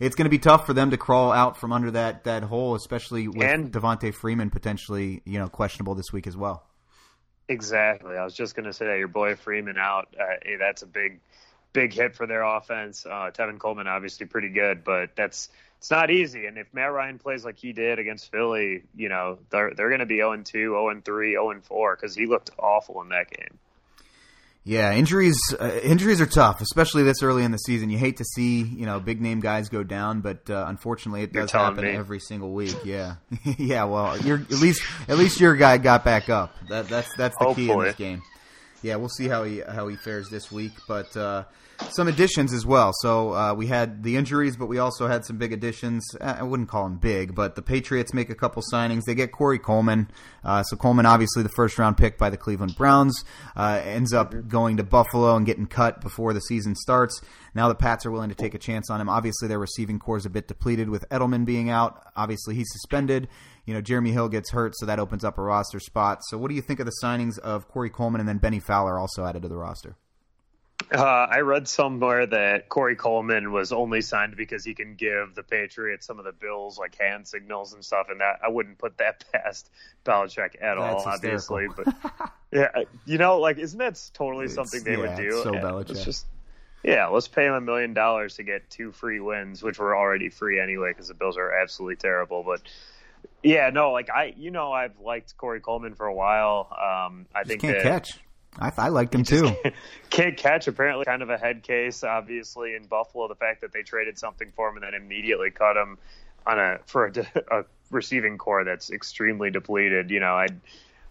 it's 0.00 0.16
going 0.16 0.24
to 0.24 0.30
be 0.30 0.38
tough 0.38 0.64
for 0.64 0.72
them 0.72 0.92
to 0.92 0.96
crawl 0.96 1.30
out 1.30 1.58
from 1.58 1.74
under 1.74 1.90
that 1.90 2.24
that 2.24 2.42
hole, 2.42 2.74
especially 2.74 3.28
with 3.28 3.42
and, 3.42 3.70
Devonta 3.70 4.14
Freeman 4.14 4.48
potentially 4.48 5.20
you 5.26 5.38
know 5.38 5.50
questionable 5.50 5.94
this 5.94 6.10
week 6.10 6.26
as 6.26 6.38
well. 6.38 6.64
Exactly. 7.48 8.16
I 8.16 8.24
was 8.24 8.34
just 8.34 8.54
going 8.54 8.64
to 8.64 8.72
say 8.72 8.86
that 8.86 8.98
your 8.98 9.08
boy 9.08 9.36
Freeman 9.36 9.76
out. 9.76 10.08
Uh, 10.18 10.36
hey, 10.42 10.56
that's 10.56 10.82
a 10.82 10.86
big, 10.86 11.20
big 11.72 11.92
hit 11.92 12.16
for 12.16 12.26
their 12.26 12.42
offense. 12.42 13.04
Uh, 13.04 13.30
Tevin 13.32 13.58
Coleman 13.58 13.86
obviously 13.86 14.26
pretty 14.26 14.48
good, 14.48 14.82
but 14.82 15.14
that's 15.14 15.50
it's 15.78 15.90
not 15.90 16.10
easy. 16.10 16.46
And 16.46 16.56
if 16.56 16.72
Matt 16.72 16.92
Ryan 16.92 17.18
plays 17.18 17.44
like 17.44 17.58
he 17.58 17.72
did 17.74 17.98
against 17.98 18.30
Philly, 18.32 18.84
you 18.96 19.10
know 19.10 19.38
they're 19.50 19.74
they're 19.74 19.90
going 19.90 20.00
to 20.00 20.06
be 20.06 20.16
0 20.18 20.36
2, 20.42 20.42
0 20.44 21.00
3, 21.04 21.32
0 21.32 21.60
4 21.62 21.96
because 21.96 22.14
he 22.14 22.26
looked 22.26 22.50
awful 22.58 23.02
in 23.02 23.10
that 23.10 23.30
game. 23.30 23.58
Yeah, 24.66 24.94
injuries 24.94 25.38
uh, 25.60 25.78
injuries 25.82 26.22
are 26.22 26.26
tough, 26.26 26.62
especially 26.62 27.02
this 27.02 27.22
early 27.22 27.44
in 27.44 27.50
the 27.50 27.58
season. 27.58 27.90
You 27.90 27.98
hate 27.98 28.16
to 28.16 28.24
see 28.24 28.62
you 28.62 28.86
know 28.86 28.98
big 28.98 29.20
name 29.20 29.40
guys 29.40 29.68
go 29.68 29.82
down, 29.82 30.22
but 30.22 30.48
uh, 30.48 30.64
unfortunately, 30.68 31.22
it 31.22 31.34
does 31.34 31.52
happen 31.52 31.84
me. 31.84 31.90
every 31.90 32.18
single 32.18 32.52
week. 32.52 32.74
Yeah, 32.82 33.16
yeah. 33.58 33.84
Well, 33.84 34.18
you're 34.18 34.38
at 34.38 34.50
least 34.50 34.82
at 35.06 35.18
least 35.18 35.38
your 35.38 35.54
guy 35.54 35.76
got 35.76 36.02
back 36.02 36.30
up. 36.30 36.56
That 36.70 36.88
that's 36.88 37.14
that's 37.14 37.36
the 37.38 37.44
Hopefully. 37.44 37.66
key 37.66 37.72
in 37.72 37.78
this 37.80 37.94
game. 37.96 38.22
Yeah, 38.82 38.96
we'll 38.96 39.10
see 39.10 39.28
how 39.28 39.44
he 39.44 39.60
how 39.60 39.86
he 39.88 39.96
fares 39.96 40.30
this 40.30 40.50
week, 40.50 40.72
but. 40.88 41.14
Uh, 41.16 41.44
some 41.90 42.08
additions 42.08 42.52
as 42.52 42.66
well. 42.66 42.92
So 43.00 43.34
uh, 43.34 43.54
we 43.54 43.66
had 43.66 44.02
the 44.02 44.16
injuries, 44.16 44.56
but 44.56 44.66
we 44.66 44.78
also 44.78 45.06
had 45.06 45.24
some 45.24 45.38
big 45.38 45.52
additions. 45.52 46.04
Uh, 46.20 46.36
I 46.38 46.42
wouldn't 46.42 46.68
call 46.68 46.84
them 46.84 46.98
big, 46.98 47.34
but 47.34 47.54
the 47.54 47.62
Patriots 47.62 48.12
make 48.12 48.30
a 48.30 48.34
couple 48.34 48.62
signings. 48.72 49.02
They 49.06 49.14
get 49.14 49.32
Corey 49.32 49.58
Coleman. 49.58 50.10
Uh, 50.42 50.62
so 50.62 50.76
Coleman, 50.76 51.06
obviously 51.06 51.42
the 51.42 51.50
first 51.50 51.78
round 51.78 51.96
pick 51.96 52.18
by 52.18 52.30
the 52.30 52.36
Cleveland 52.36 52.76
Browns, 52.76 53.24
uh, 53.56 53.80
ends 53.84 54.12
up 54.12 54.48
going 54.48 54.76
to 54.76 54.82
Buffalo 54.82 55.36
and 55.36 55.46
getting 55.46 55.66
cut 55.66 56.00
before 56.00 56.32
the 56.32 56.40
season 56.40 56.74
starts. 56.74 57.20
Now 57.54 57.68
the 57.68 57.74
Pats 57.74 58.04
are 58.04 58.10
willing 58.10 58.30
to 58.30 58.34
take 58.34 58.54
a 58.54 58.58
chance 58.58 58.90
on 58.90 59.00
him. 59.00 59.08
Obviously 59.08 59.48
their 59.48 59.58
receiving 59.58 59.98
corps 59.98 60.18
is 60.18 60.26
a 60.26 60.30
bit 60.30 60.48
depleted 60.48 60.88
with 60.88 61.08
Edelman 61.10 61.44
being 61.44 61.70
out. 61.70 62.02
Obviously 62.16 62.54
he's 62.54 62.70
suspended. 62.72 63.28
You 63.66 63.72
know 63.72 63.80
Jeremy 63.80 64.12
Hill 64.12 64.28
gets 64.28 64.50
hurt, 64.50 64.76
so 64.76 64.86
that 64.86 64.98
opens 64.98 65.24
up 65.24 65.38
a 65.38 65.42
roster 65.42 65.80
spot. 65.80 66.20
So 66.24 66.36
what 66.36 66.48
do 66.48 66.54
you 66.54 66.62
think 66.62 66.80
of 66.80 66.86
the 66.86 66.92
signings 67.02 67.38
of 67.38 67.68
Corey 67.68 67.90
Coleman 67.90 68.20
and 68.20 68.28
then 68.28 68.38
Bennie 68.38 68.60
Fowler 68.60 68.98
also 68.98 69.24
added 69.24 69.42
to 69.42 69.48
the 69.48 69.56
roster? 69.56 69.96
Uh, 70.92 71.26
I 71.30 71.40
read 71.40 71.66
somewhere 71.66 72.26
that 72.26 72.68
Corey 72.68 72.96
Coleman 72.96 73.52
was 73.52 73.72
only 73.72 74.00
signed 74.00 74.36
because 74.36 74.64
he 74.64 74.74
can 74.74 74.96
give 74.96 75.34
the 75.34 75.42
Patriots 75.42 76.06
some 76.06 76.18
of 76.18 76.24
the 76.24 76.32
Bills 76.32 76.78
like 76.78 76.96
hand 76.98 77.26
signals 77.26 77.72
and 77.72 77.84
stuff, 77.84 78.08
and 78.10 78.20
that 78.20 78.40
I 78.44 78.48
wouldn't 78.48 78.78
put 78.78 78.98
that 78.98 79.24
past 79.32 79.70
Belichick 80.04 80.56
at 80.60 80.76
That's 80.76 81.04
all, 81.06 81.12
hysterical. 81.12 81.56
obviously. 81.56 81.68
But 81.76 82.30
yeah, 82.52 82.84
you 83.06 83.18
know, 83.18 83.38
like 83.38 83.58
isn't 83.58 83.78
that 83.78 84.00
totally 84.12 84.46
it's, 84.46 84.54
something 84.54 84.84
they 84.84 84.92
yeah, 84.92 84.98
would 84.98 85.16
do? 85.16 85.30
So 85.42 85.52
Belichick. 85.52 85.90
It's 85.90 86.04
just 86.04 86.26
yeah, 86.84 87.06
let's 87.06 87.28
pay 87.28 87.46
him 87.46 87.54
a 87.54 87.60
million 87.62 87.94
dollars 87.94 88.36
to 88.36 88.42
get 88.42 88.68
two 88.68 88.92
free 88.92 89.18
wins, 89.18 89.62
which 89.62 89.78
were 89.78 89.96
already 89.96 90.28
free 90.28 90.60
anyway 90.60 90.90
because 90.90 91.08
the 91.08 91.14
Bills 91.14 91.38
are 91.38 91.50
absolutely 91.50 91.96
terrible. 91.96 92.42
But 92.42 92.60
yeah, 93.42 93.70
no, 93.70 93.92
like 93.92 94.10
I, 94.10 94.34
you 94.36 94.50
know, 94.50 94.70
I've 94.70 94.98
liked 95.00 95.36
Corey 95.38 95.60
Coleman 95.60 95.94
for 95.94 96.06
a 96.06 96.14
while. 96.14 96.68
Um, 96.70 97.26
I 97.34 97.40
just 97.40 97.48
think 97.48 97.62
can't 97.62 97.74
that, 97.76 97.82
catch. 97.82 98.20
I, 98.58 98.72
I 98.76 98.88
liked 98.88 99.14
him 99.14 99.24
too. 99.24 99.50
Can't 100.10 100.36
catch. 100.36 100.68
Apparently, 100.68 101.04
kind 101.04 101.22
of 101.22 101.30
a 101.30 101.38
head 101.38 101.62
case. 101.62 102.04
Obviously, 102.04 102.74
in 102.74 102.86
Buffalo, 102.86 103.28
the 103.28 103.34
fact 103.34 103.60
that 103.62 103.72
they 103.72 103.82
traded 103.82 104.18
something 104.18 104.52
for 104.54 104.68
him 104.68 104.76
and 104.76 104.84
then 104.84 104.94
immediately 104.94 105.50
cut 105.50 105.76
him 105.76 105.98
on 106.46 106.58
a 106.58 106.78
for 106.86 107.06
a, 107.06 107.12
a 107.60 107.64
receiving 107.90 108.38
corps 108.38 108.64
that's 108.64 108.90
extremely 108.90 109.50
depleted. 109.50 110.10
You 110.10 110.20
know, 110.20 110.34
I, 110.34 110.46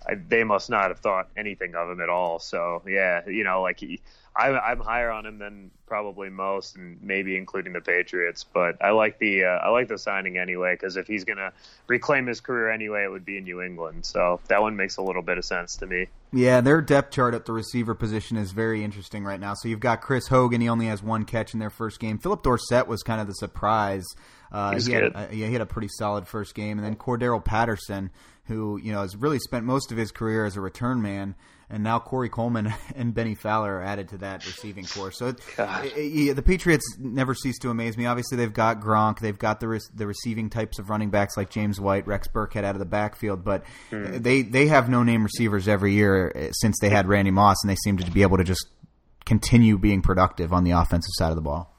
I 0.08 0.16
they 0.16 0.44
must 0.44 0.70
not 0.70 0.90
have 0.90 1.00
thought 1.00 1.30
anything 1.38 1.76
of 1.76 1.90
him 1.90 2.02
at 2.02 2.10
all. 2.10 2.40
So 2.40 2.82
yeah, 2.88 3.28
you 3.28 3.44
know, 3.44 3.62
like 3.62 3.80
he 3.80 4.02
I, 4.36 4.72
am 4.72 4.80
higher 4.80 5.12
on 5.12 5.26
him 5.26 5.38
than 5.38 5.70
probably 5.86 6.30
most, 6.30 6.76
and 6.76 6.98
maybe 7.04 7.38
including 7.38 7.74
the 7.74 7.82
Patriots. 7.82 8.44
But 8.44 8.84
I 8.84 8.90
like 8.90 9.20
the 9.20 9.44
uh, 9.44 9.48
I 9.48 9.70
like 9.70 9.88
the 9.88 9.98
signing 9.98 10.38
anyway 10.40 10.74
because 10.74 10.98
if 10.98 11.06
he's 11.06 11.24
gonna 11.24 11.52
reclaim 11.88 12.26
his 12.26 12.42
career 12.42 12.72
anyway, 12.72 13.04
it 13.04 13.12
would 13.12 13.26
be 13.26 13.38
in 13.38 13.44
New 13.44 13.62
England. 13.62 14.06
So 14.06 14.40
that 14.48 14.62
one 14.62 14.76
makes 14.76 14.98
a 14.98 15.04
little 15.04 15.22
bit 15.22 15.38
of 15.38 15.46
sense 15.46 15.76
to 15.78 15.86
me. 15.86 16.08
Yeah, 16.32 16.62
their 16.62 16.82
depth 16.82 17.12
chart 17.12 17.36
at 17.36 17.46
the 17.46 17.54
receiver 17.54 17.94
position 17.94 18.38
is 18.38 18.54
very 18.54 18.84
interesting 18.84 19.24
right 19.24 19.40
now. 19.40 19.54
So 19.54 19.68
you've 19.68 19.80
got 19.80 20.02
Chris 20.02 20.28
Hogan; 20.28 20.62
he 20.62 20.70
only 20.70 20.88
has 20.88 21.04
one 21.04 21.26
catch 21.26 21.54
in 21.54 21.60
their 21.60 21.70
first 21.70 22.00
game. 22.00 22.18
Phillip 22.18 22.42
Dorsett 22.42 22.88
was 22.88 23.04
kind 23.04 23.22
of 23.22 23.28
the 23.28 23.36
surprise. 23.36 24.06
Uh, 24.52 24.80
he 24.80 24.92
had, 24.92 25.16
uh, 25.16 25.28
yeah, 25.32 25.48
he 25.48 25.54
had 25.54 25.62
a 25.62 25.66
pretty 25.66 25.90
solid 25.90 26.28
first 26.28 26.54
game, 26.54 26.78
and 26.78 26.86
then 26.86 26.96
Cordarrelle 26.96 27.44
Patterson, 27.44 28.12
who 28.46 28.78
you 28.78 28.92
know 28.92 29.02
has 29.02 29.16
really 29.16 29.40
spent 29.40 29.66
most 29.66 29.92
of 29.92 29.98
his 29.98 30.12
career 30.12 30.46
as 30.46 30.56
a 30.56 30.62
return 30.62 31.02
man 31.02 31.36
and 31.74 31.84
now 31.84 31.98
Corey 31.98 32.30
Coleman 32.30 32.72
and 32.96 33.14
Bennie 33.14 33.34
Fowler 33.34 33.78
are 33.78 33.82
added 33.82 34.10
to 34.10 34.18
that 34.20 34.46
receiving 34.46 34.86
corps. 34.86 35.12
So 35.12 35.28
it, 35.28 35.40
it, 35.58 36.36
the 36.36 36.42
Patriots 36.42 36.86
never 37.00 37.34
cease 37.34 37.58
to 37.60 37.70
amaze 37.70 37.98
me. 37.98 38.06
Obviously, 38.06 38.38
they've 38.38 38.54
got 38.54 38.80
Gronk, 38.80 39.20
they've 39.20 39.38
got 39.38 39.60
the 39.60 39.82
the 39.94 40.06
receiving 40.06 40.50
types 40.50 40.78
of 40.78 40.90
running 40.90 41.10
backs 41.10 41.36
like 41.36 41.50
James 41.50 41.82
White, 41.82 42.06
Rex 42.06 42.28
Burkhead 42.28 42.64
out 42.64 42.76
of 42.76 42.80
the 42.80 42.86
backfield, 42.86 43.44
but 43.44 43.64
mm. 43.90 44.22
they 44.22 44.44
they 44.44 44.68
have 44.68 44.88
no 44.88 45.04
name 45.04 45.24
receivers 45.24 45.68
every 45.68 45.94
year 45.94 46.32
eh, 46.36 46.50
since 46.54 46.78
they 46.80 46.90
had 46.90 47.08
Randy 47.08 47.32
Moss, 47.32 47.58
and 47.64 47.70
they 47.70 47.78
seem 47.84 47.98
to 47.98 48.12
be 48.12 48.22
able 48.22 48.38
to 48.38 48.44
just 48.44 48.68
continue 49.26 49.78
being 49.78 50.02
productive 50.02 50.54
on 50.54 50.64
the 50.64 50.72
offensive 50.72 51.12
side 51.14 51.30
of 51.30 51.36
the 51.36 51.42
ball. 51.42 51.73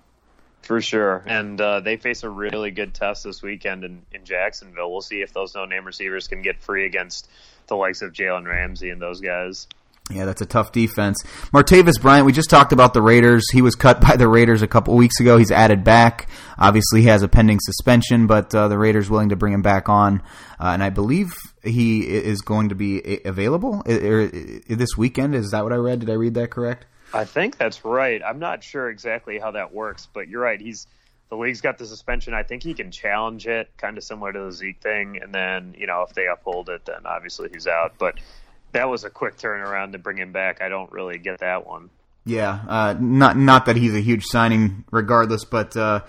For 0.64 0.80
sure. 0.80 1.22
And 1.26 1.60
uh, 1.60 1.80
they 1.80 1.98
face 1.98 2.22
a 2.22 2.30
really 2.30 2.70
good 2.70 2.94
test 2.94 3.24
this 3.24 3.42
weekend 3.42 3.84
in, 3.84 4.02
in 4.12 4.24
Jacksonville. 4.24 4.90
We'll 4.90 5.02
see 5.02 5.20
if 5.20 5.32
those 5.34 5.54
no 5.54 5.66
name 5.66 5.84
receivers 5.84 6.26
can 6.26 6.40
get 6.40 6.62
free 6.62 6.86
against 6.86 7.28
the 7.66 7.76
likes 7.76 8.00
of 8.00 8.12
Jalen 8.12 8.46
Ramsey 8.46 8.88
and 8.88 9.00
those 9.00 9.20
guys. 9.20 9.66
Yeah, 10.10 10.26
that's 10.26 10.42
a 10.42 10.46
tough 10.46 10.72
defense. 10.72 11.22
Martavis 11.52 12.00
Bryant, 12.00 12.26
we 12.26 12.32
just 12.32 12.50
talked 12.50 12.72
about 12.72 12.92
the 12.94 13.00
Raiders. 13.02 13.44
He 13.52 13.60
was 13.62 13.74
cut 13.74 14.00
by 14.06 14.16
the 14.16 14.28
Raiders 14.28 14.62
a 14.62 14.66
couple 14.66 14.94
weeks 14.96 15.20
ago. 15.20 15.36
He's 15.36 15.50
added 15.50 15.84
back. 15.84 16.28
Obviously, 16.58 17.02
he 17.02 17.08
has 17.08 17.22
a 17.22 17.28
pending 17.28 17.58
suspension, 17.60 18.26
but 18.26 18.54
uh, 18.54 18.68
the 18.68 18.78
Raiders 18.78 19.10
willing 19.10 19.30
to 19.30 19.36
bring 19.36 19.52
him 19.52 19.62
back 19.62 19.90
on. 19.90 20.22
Uh, 20.58 20.68
and 20.68 20.82
I 20.82 20.88
believe 20.90 21.34
he 21.62 22.02
is 22.02 22.40
going 22.40 22.70
to 22.70 22.74
be 22.74 23.20
available 23.24 23.82
this 23.86 24.96
weekend. 24.96 25.34
Is 25.34 25.50
that 25.50 25.62
what 25.62 25.72
I 25.72 25.76
read? 25.76 26.00
Did 26.00 26.10
I 26.10 26.14
read 26.14 26.34
that 26.34 26.50
correct? 26.50 26.86
I 27.14 27.24
think 27.24 27.56
that's 27.56 27.84
right. 27.84 28.20
I'm 28.24 28.40
not 28.40 28.64
sure 28.64 28.90
exactly 28.90 29.38
how 29.38 29.52
that 29.52 29.72
works, 29.72 30.08
but 30.12 30.28
you're 30.28 30.42
right. 30.42 30.60
He's 30.60 30.88
the 31.30 31.36
league's 31.36 31.60
got 31.60 31.78
the 31.78 31.86
suspension. 31.86 32.34
I 32.34 32.42
think 32.42 32.62
he 32.62 32.74
can 32.74 32.90
challenge 32.90 33.46
it, 33.46 33.70
kind 33.76 33.96
of 33.96 34.04
similar 34.04 34.32
to 34.32 34.40
the 34.40 34.52
Zeke 34.52 34.80
thing. 34.80 35.20
And 35.22 35.32
then, 35.32 35.74
you 35.78 35.86
know, 35.86 36.04
if 36.08 36.14
they 36.14 36.26
uphold 36.26 36.68
it, 36.68 36.84
then 36.84 37.06
obviously 37.06 37.48
he's 37.52 37.66
out. 37.66 37.94
But 37.98 38.18
that 38.72 38.88
was 38.88 39.04
a 39.04 39.10
quick 39.10 39.36
turnaround 39.36 39.92
to 39.92 39.98
bring 39.98 40.18
him 40.18 40.32
back. 40.32 40.60
I 40.60 40.68
don't 40.68 40.90
really 40.92 41.18
get 41.18 41.38
that 41.40 41.66
one. 41.66 41.88
Yeah, 42.26 42.60
uh, 42.68 42.96
not 42.98 43.36
not 43.36 43.66
that 43.66 43.76
he's 43.76 43.94
a 43.94 44.00
huge 44.00 44.24
signing, 44.24 44.84
regardless, 44.90 45.44
but 45.44 45.76
uh, 45.76 46.00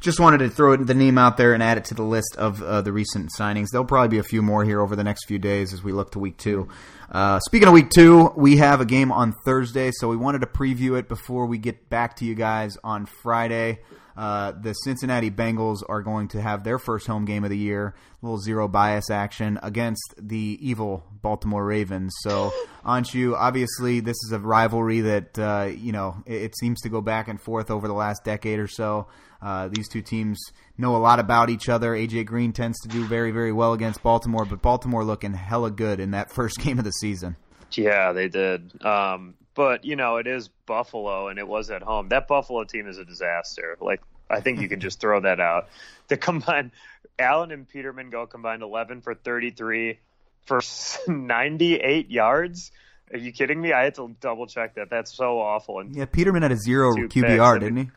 just 0.00 0.20
wanted 0.20 0.38
to 0.38 0.50
throw 0.50 0.76
the 0.76 0.94
name 0.94 1.16
out 1.16 1.38
there 1.38 1.54
and 1.54 1.62
add 1.62 1.78
it 1.78 1.86
to 1.86 1.94
the 1.94 2.02
list 2.02 2.36
of 2.36 2.62
uh, 2.62 2.82
the 2.82 2.92
recent 2.92 3.30
signings. 3.38 3.68
There'll 3.72 3.86
probably 3.86 4.08
be 4.08 4.18
a 4.18 4.24
few 4.24 4.42
more 4.42 4.64
here 4.64 4.80
over 4.80 4.96
the 4.96 5.04
next 5.04 5.26
few 5.26 5.38
days 5.38 5.72
as 5.72 5.82
we 5.82 5.92
look 5.92 6.12
to 6.12 6.18
week 6.18 6.36
two. 6.36 6.68
Uh, 7.12 7.38
speaking 7.40 7.68
of 7.68 7.74
week 7.74 7.90
two, 7.90 8.32
we 8.36 8.56
have 8.56 8.80
a 8.80 8.86
game 8.86 9.12
on 9.12 9.34
Thursday, 9.44 9.90
so 9.92 10.08
we 10.08 10.16
wanted 10.16 10.40
to 10.40 10.46
preview 10.46 10.98
it 10.98 11.08
before 11.08 11.44
we 11.44 11.58
get 11.58 11.90
back 11.90 12.16
to 12.16 12.24
you 12.24 12.34
guys 12.34 12.78
on 12.82 13.04
Friday. 13.04 13.80
Uh, 14.16 14.52
the 14.52 14.72
Cincinnati 14.72 15.30
Bengals 15.30 15.82
are 15.90 16.00
going 16.00 16.28
to 16.28 16.40
have 16.40 16.64
their 16.64 16.78
first 16.78 17.06
home 17.06 17.26
game 17.26 17.44
of 17.44 17.50
the 17.50 17.58
year, 17.58 17.94
a 18.22 18.26
little 18.26 18.38
zero 18.38 18.66
bias 18.66 19.10
action 19.10 19.58
against 19.62 20.14
the 20.16 20.58
evil 20.60 21.04
Baltimore 21.20 21.64
Ravens. 21.64 22.14
So, 22.22 22.50
Anshu, 22.84 23.34
obviously, 23.34 24.00
this 24.00 24.16
is 24.24 24.32
a 24.32 24.38
rivalry 24.38 25.02
that 25.02 25.38
uh, 25.38 25.70
you 25.70 25.92
know 25.92 26.22
it, 26.24 26.42
it, 26.42 26.56
seems 26.56 26.80
to 26.80 26.88
go 26.88 27.02
back 27.02 27.28
and 27.28 27.38
forth 27.38 27.70
over 27.70 27.88
the 27.88 27.94
last 27.94 28.24
decade 28.24 28.58
or 28.58 28.68
so. 28.68 29.06
Uh, 29.42 29.68
these 29.68 29.88
two 29.88 30.02
teams 30.02 30.38
know 30.82 30.94
a 30.96 30.98
lot 30.98 31.18
about 31.18 31.48
each 31.48 31.70
other. 31.70 31.92
AJ 31.92 32.26
Green 32.26 32.52
tends 32.52 32.78
to 32.80 32.88
do 32.88 33.06
very, 33.06 33.30
very 33.30 33.52
well 33.52 33.72
against 33.72 34.02
Baltimore, 34.02 34.44
but 34.44 34.60
Baltimore 34.60 35.04
looking 35.04 35.32
hella 35.32 35.70
good 35.70 35.98
in 36.00 36.10
that 36.10 36.30
first 36.34 36.58
game 36.58 36.78
of 36.78 36.84
the 36.84 36.90
season. 36.90 37.36
Yeah, 37.72 38.12
they 38.12 38.28
did. 38.28 38.84
Um, 38.84 39.34
but 39.54 39.84
you 39.84 39.96
know 39.96 40.16
it 40.16 40.26
is 40.26 40.48
Buffalo 40.66 41.28
and 41.28 41.38
it 41.38 41.46
was 41.46 41.70
at 41.70 41.82
home. 41.82 42.08
That 42.08 42.28
Buffalo 42.28 42.64
team 42.64 42.86
is 42.86 42.98
a 42.98 43.04
disaster. 43.04 43.76
Like 43.80 44.02
I 44.30 44.40
think 44.40 44.60
you 44.60 44.68
can 44.68 44.80
just 44.80 45.00
throw 45.00 45.20
that 45.20 45.40
out. 45.40 45.68
The 46.08 46.18
combined 46.18 46.72
Allen 47.18 47.52
and 47.52 47.66
Peterman 47.66 48.10
go 48.10 48.26
combined 48.26 48.62
11 48.62 49.00
for 49.00 49.14
33 49.14 49.98
for 50.44 50.60
98 51.08 52.10
yards. 52.10 52.70
Are 53.12 53.18
you 53.18 53.32
kidding 53.32 53.58
me? 53.60 53.72
I 53.72 53.84
had 53.84 53.94
to 53.94 54.14
double 54.20 54.46
check 54.46 54.74
that. 54.74 54.90
That's 54.90 55.16
so 55.16 55.38
awful. 55.38 55.78
And 55.80 55.94
yeah, 55.94 56.04
Peterman 56.04 56.42
had 56.42 56.52
a 56.52 56.56
zero 56.56 56.94
QBR, 56.94 57.08
picks. 57.54 57.64
didn't 57.64 57.76
he? 57.76 57.90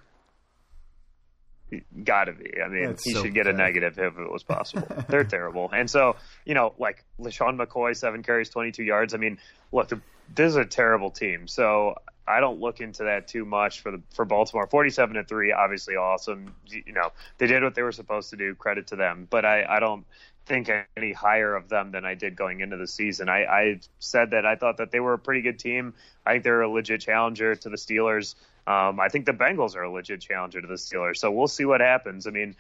Got 2.04 2.26
to 2.26 2.34
be. 2.34 2.62
I 2.64 2.68
mean, 2.68 2.88
That's 2.88 3.04
he 3.04 3.14
so 3.14 3.24
should 3.24 3.34
get 3.34 3.48
a 3.48 3.54
negative 3.54 3.98
if 3.98 4.18
it 4.18 4.32
was 4.32 4.44
possible. 4.44 4.88
They're 5.10 5.24
terrible. 5.24 5.70
And 5.72 5.90
so, 5.90 6.16
you 6.46 6.54
know, 6.54 6.74
like 6.78 7.04
LeSean 7.20 7.60
McCoy, 7.60 7.96
seven 7.96 8.24
carries, 8.24 8.50
22 8.50 8.84
yards. 8.84 9.14
I 9.14 9.18
mean, 9.18 9.40
look, 9.72 9.90
this 10.34 10.50
is 10.50 10.56
a 10.56 10.66
terrible 10.66 11.12
team. 11.12 11.48
So 11.48 11.96
I 12.28 12.40
don't 12.40 12.60
look 12.60 12.82
into 12.82 13.04
that 13.04 13.28
too 13.28 13.46
much 13.46 13.82
for 13.82 13.92
the 13.92 14.02
for 14.14 14.26
Baltimore. 14.26 14.68
47 14.68 15.16
to 15.16 15.24
3, 15.24 15.52
obviously 15.52 15.96
awesome. 15.96 16.54
You 16.68 16.94
know, 16.94 17.12
they 17.38 17.48
did 17.48 17.64
what 17.64 17.76
they 17.76 17.84
were 17.84 17.92
supposed 17.92 18.32
to 18.32 18.36
do. 18.36 18.56
Credit 18.56 18.88
to 18.88 18.96
them. 18.96 19.28
But 19.30 19.46
I, 19.46 19.66
I 19.66 19.80
don't 19.80 20.06
think 20.46 20.70
any 20.96 21.12
higher 21.12 21.56
of 21.56 21.70
them 21.70 21.92
than 21.92 22.06
I 22.06 22.16
did 22.16 22.36
going 22.36 22.62
into 22.62 22.78
the 22.78 22.88
season. 22.88 23.30
I, 23.30 23.46
I 23.46 23.80
said 24.00 24.32
that 24.32 24.46
I 24.46 24.56
thought 24.56 24.78
that 24.78 24.92
they 24.92 25.00
were 25.00 25.14
a 25.14 25.20
pretty 25.20 25.42
good 25.42 25.60
team. 25.60 25.94
I 26.26 26.34
think 26.34 26.44
they're 26.44 26.62
a 26.62 26.70
legit 26.70 27.02
challenger 27.02 27.56
to 27.56 27.70
the 27.70 27.78
Steelers. 27.78 28.36
Um, 28.68 29.00
I 29.00 29.10
think 29.10 29.26
the 29.26 29.34
Bengals 29.34 29.76
are 29.76 29.84
a 29.84 29.92
legit 29.92 30.22
challenger 30.22 30.62
to 30.62 30.68
the 30.68 30.74
Steelers. 30.76 31.18
So 31.18 31.32
we'll 31.32 31.48
see 31.48 31.66
what 31.66 31.82
happens. 31.82 32.26
I 32.26 32.32
mean, 32.32 32.56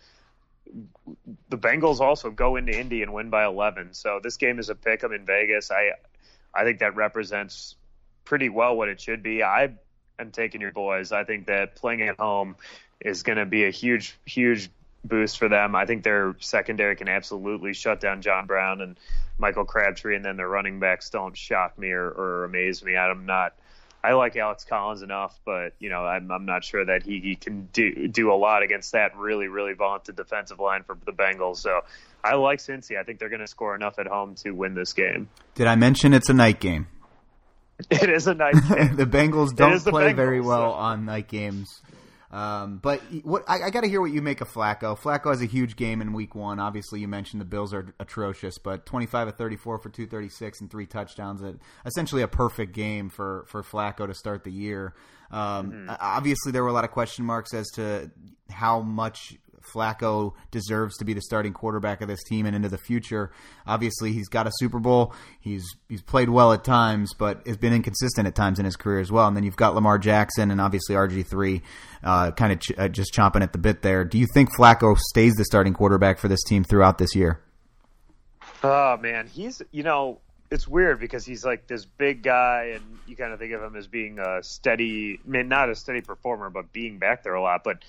the 1.49 1.57
Bengals 1.57 1.99
also 1.99 2.29
go 2.29 2.55
into 2.55 2.77
Indy 2.77 3.01
and 3.01 3.13
win 3.13 3.29
by 3.29 3.45
11. 3.45 3.93
So 3.93 4.19
this 4.21 4.37
game 4.37 4.59
is 4.59 4.69
a 4.69 4.75
pick 4.75 5.03
'em 5.03 5.13
in 5.13 5.25
Vegas. 5.25 5.71
I 5.71 5.91
I 6.53 6.63
think 6.63 6.79
that 6.79 6.95
represents 6.95 7.75
pretty 8.23 8.49
well 8.49 8.75
what 8.75 8.87
it 8.89 9.01
should 9.01 9.21
be. 9.23 9.43
I 9.43 9.73
am 10.19 10.31
taking 10.31 10.61
your 10.61 10.71
boys. 10.71 11.11
I 11.11 11.23
think 11.23 11.47
that 11.47 11.75
playing 11.75 12.01
at 12.03 12.17
home 12.17 12.55
is 12.99 13.23
going 13.23 13.37
to 13.37 13.45
be 13.45 13.65
a 13.65 13.71
huge 13.71 14.17
huge 14.25 14.69
boost 15.03 15.37
for 15.37 15.49
them. 15.49 15.75
I 15.75 15.85
think 15.85 16.03
their 16.03 16.35
secondary 16.39 16.95
can 16.95 17.07
absolutely 17.07 17.73
shut 17.73 17.99
down 17.99 18.21
John 18.21 18.47
Brown 18.47 18.81
and 18.81 18.97
Michael 19.37 19.65
Crabtree, 19.65 20.15
and 20.15 20.25
then 20.25 20.37
their 20.37 20.49
running 20.49 20.79
backs 20.79 21.09
don't 21.09 21.37
shock 21.37 21.77
me 21.77 21.91
or, 21.91 22.09
or 22.09 22.45
amaze 22.45 22.83
me. 22.83 22.97
I'm 22.97 23.25
not 23.25 23.53
I 24.05 24.13
like 24.13 24.35
Alex 24.35 24.63
Collins 24.63 25.01
enough, 25.01 25.39
but 25.45 25.73
you 25.79 25.89
know 25.89 26.05
I'm, 26.05 26.31
I'm 26.31 26.45
not 26.45 26.63
sure 26.63 26.85
that 26.85 27.03
he, 27.03 27.19
he 27.19 27.35
can 27.35 27.67
do 27.73 28.07
do 28.07 28.31
a 28.31 28.35
lot 28.35 28.61
against 28.61 28.91
that 28.91 29.17
really 29.17 29.47
really 29.47 29.73
vaunted 29.73 30.15
defensive 30.15 30.59
line 30.59 30.83
for 30.83 30.97
the 31.05 31.11
Bengals. 31.11 31.57
So 31.57 31.81
I 32.23 32.35
like 32.35 32.59
Cincy. 32.59 32.97
I 32.99 33.03
think 33.03 33.19
they're 33.19 33.29
going 33.29 33.41
to 33.41 33.47
score 33.47 33.75
enough 33.75 33.97
at 33.97 34.07
home 34.07 34.35
to 34.43 34.51
win 34.51 34.75
this 34.75 34.93
game. 34.93 35.29
Did 35.55 35.67
I 35.67 35.75
mention 35.75 36.13
it's 36.13 36.29
a 36.29 36.33
night 36.33 36.59
game? 36.59 36.87
It 37.91 38.09
is 38.09 38.25
a 38.25 38.33
night 38.33 38.53
game. 38.69 38.95
the 38.95 39.05
Bengals 39.05 39.53
don't 39.53 39.83
play 39.83 40.13
Bengals, 40.13 40.15
very 40.15 40.39
well 40.39 40.71
so. 40.71 40.77
on 40.77 41.03
night 41.03 41.27
games. 41.27 41.81
Um, 42.35 42.79
but 42.79 43.01
what 43.23 43.43
I, 43.47 43.63
I 43.63 43.69
got 43.69 43.81
to 43.81 43.87
hear 43.87 44.01
what 44.01 44.11
you 44.11 44.21
make 44.21 44.41
of 44.41 44.51
Flacco. 44.51 44.99
Flacco 44.99 45.29
has 45.29 45.41
a 45.41 45.45
huge 45.45 45.77
game 45.77 46.01
in 46.01 46.11
Week 46.11 46.35
One. 46.35 46.59
Obviously, 46.59 46.99
you 46.99 47.07
mentioned 47.07 47.39
the 47.39 47.45
Bills 47.45 47.73
are 47.73 47.93
atrocious, 47.97 48.57
but 48.57 48.85
25 48.85 49.29
of 49.29 49.35
34 49.37 49.77
for 49.77 49.89
236 49.89 50.59
and 50.59 50.69
three 50.69 50.85
touchdowns. 50.85 51.41
Essentially, 51.85 52.23
a 52.23 52.27
perfect 52.27 52.73
game 52.73 53.07
for 53.07 53.45
for 53.47 53.63
Flacco 53.63 54.05
to 54.05 54.13
start 54.13 54.43
the 54.43 54.51
year. 54.51 54.93
Um, 55.31 55.71
mm-hmm. 55.71 55.95
Obviously, 55.97 56.51
there 56.51 56.61
were 56.61 56.69
a 56.69 56.73
lot 56.73 56.83
of 56.83 56.91
question 56.91 57.23
marks 57.23 57.53
as 57.53 57.67
to 57.75 58.11
how 58.49 58.81
much 58.81 59.37
Flacco 59.73 60.33
deserves 60.51 60.97
to 60.97 61.05
be 61.05 61.13
the 61.13 61.21
starting 61.21 61.53
quarterback 61.53 62.01
of 62.01 62.07
this 62.07 62.23
team 62.23 62.45
and 62.45 62.55
into 62.55 62.69
the 62.69 62.77
future. 62.77 63.31
Obviously, 63.65 64.13
he's 64.13 64.27
got 64.27 64.47
a 64.47 64.51
Super 64.55 64.79
Bowl. 64.79 65.13
He's 65.39 65.65
he's 65.89 66.01
played 66.01 66.29
well 66.29 66.53
at 66.53 66.63
times, 66.63 67.13
but 67.13 67.45
has 67.47 67.57
been 67.57 67.73
inconsistent 67.73 68.27
at 68.27 68.35
times 68.35 68.59
in 68.59 68.65
his 68.65 68.75
career 68.75 68.99
as 68.99 69.11
well. 69.11 69.27
And 69.27 69.35
then 69.35 69.43
you've 69.43 69.55
got 69.55 69.75
Lamar 69.75 69.97
Jackson 69.97 70.51
and 70.51 70.61
obviously 70.61 70.95
RG 70.95 71.27
three, 71.27 71.61
uh, 72.03 72.31
kind 72.31 72.53
of 72.53 72.59
ch- 72.59 72.77
uh, 72.77 72.87
just 72.87 73.13
chomping 73.13 73.41
at 73.41 73.51
the 73.51 73.59
bit 73.59 73.81
there. 73.81 74.03
Do 74.05 74.17
you 74.17 74.27
think 74.33 74.49
Flacco 74.55 74.97
stays 74.97 75.33
the 75.35 75.45
starting 75.45 75.73
quarterback 75.73 76.19
for 76.19 76.27
this 76.27 76.43
team 76.43 76.63
throughout 76.63 76.97
this 76.97 77.15
year? 77.15 77.41
Oh 78.63 78.97
man, 78.97 79.27
he's 79.27 79.61
you 79.71 79.83
know 79.83 80.19
it's 80.51 80.67
weird 80.67 80.99
because 80.99 81.25
he's 81.25 81.43
like 81.43 81.67
this 81.67 81.85
big 81.85 82.23
guy, 82.23 82.73
and 82.75 82.99
you 83.07 83.15
kind 83.15 83.33
of 83.33 83.39
think 83.39 83.53
of 83.53 83.61
him 83.61 83.75
as 83.75 83.87
being 83.87 84.19
a 84.19 84.43
steady, 84.43 85.19
I 85.23 85.29
mean, 85.29 85.47
not 85.47 85.69
a 85.69 85.75
steady 85.75 86.01
performer, 86.01 86.49
but 86.49 86.71
being 86.71 86.99
back 86.99 87.23
there 87.23 87.33
a 87.33 87.41
lot. 87.41 87.63
But 87.63 87.83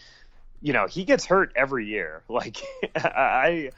you 0.62 0.72
know, 0.72 0.86
he 0.86 1.04
gets 1.04 1.24
hurt 1.24 1.52
every 1.56 1.86
year. 1.86 2.22
Like 2.28 2.58
I 2.94 3.70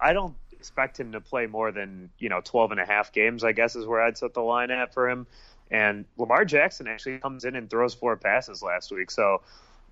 I 0.00 0.12
don't 0.12 0.34
expect 0.52 0.98
him 0.98 1.12
to 1.12 1.20
play 1.20 1.46
more 1.46 1.70
than, 1.70 2.10
you 2.18 2.28
know, 2.28 2.40
12 2.42 2.72
and 2.72 2.80
a 2.80 2.84
half 2.84 3.12
games, 3.12 3.44
I 3.44 3.52
guess 3.52 3.76
is 3.76 3.86
where 3.86 4.02
I'd 4.02 4.18
set 4.18 4.34
the 4.34 4.42
line 4.42 4.70
at 4.70 4.92
for 4.92 5.08
him. 5.08 5.26
And 5.70 6.04
Lamar 6.16 6.44
Jackson 6.44 6.86
actually 6.86 7.18
comes 7.18 7.44
in 7.44 7.56
and 7.56 7.70
throws 7.70 7.94
four 7.94 8.16
passes 8.16 8.62
last 8.62 8.90
week. 8.90 9.10
So, 9.10 9.42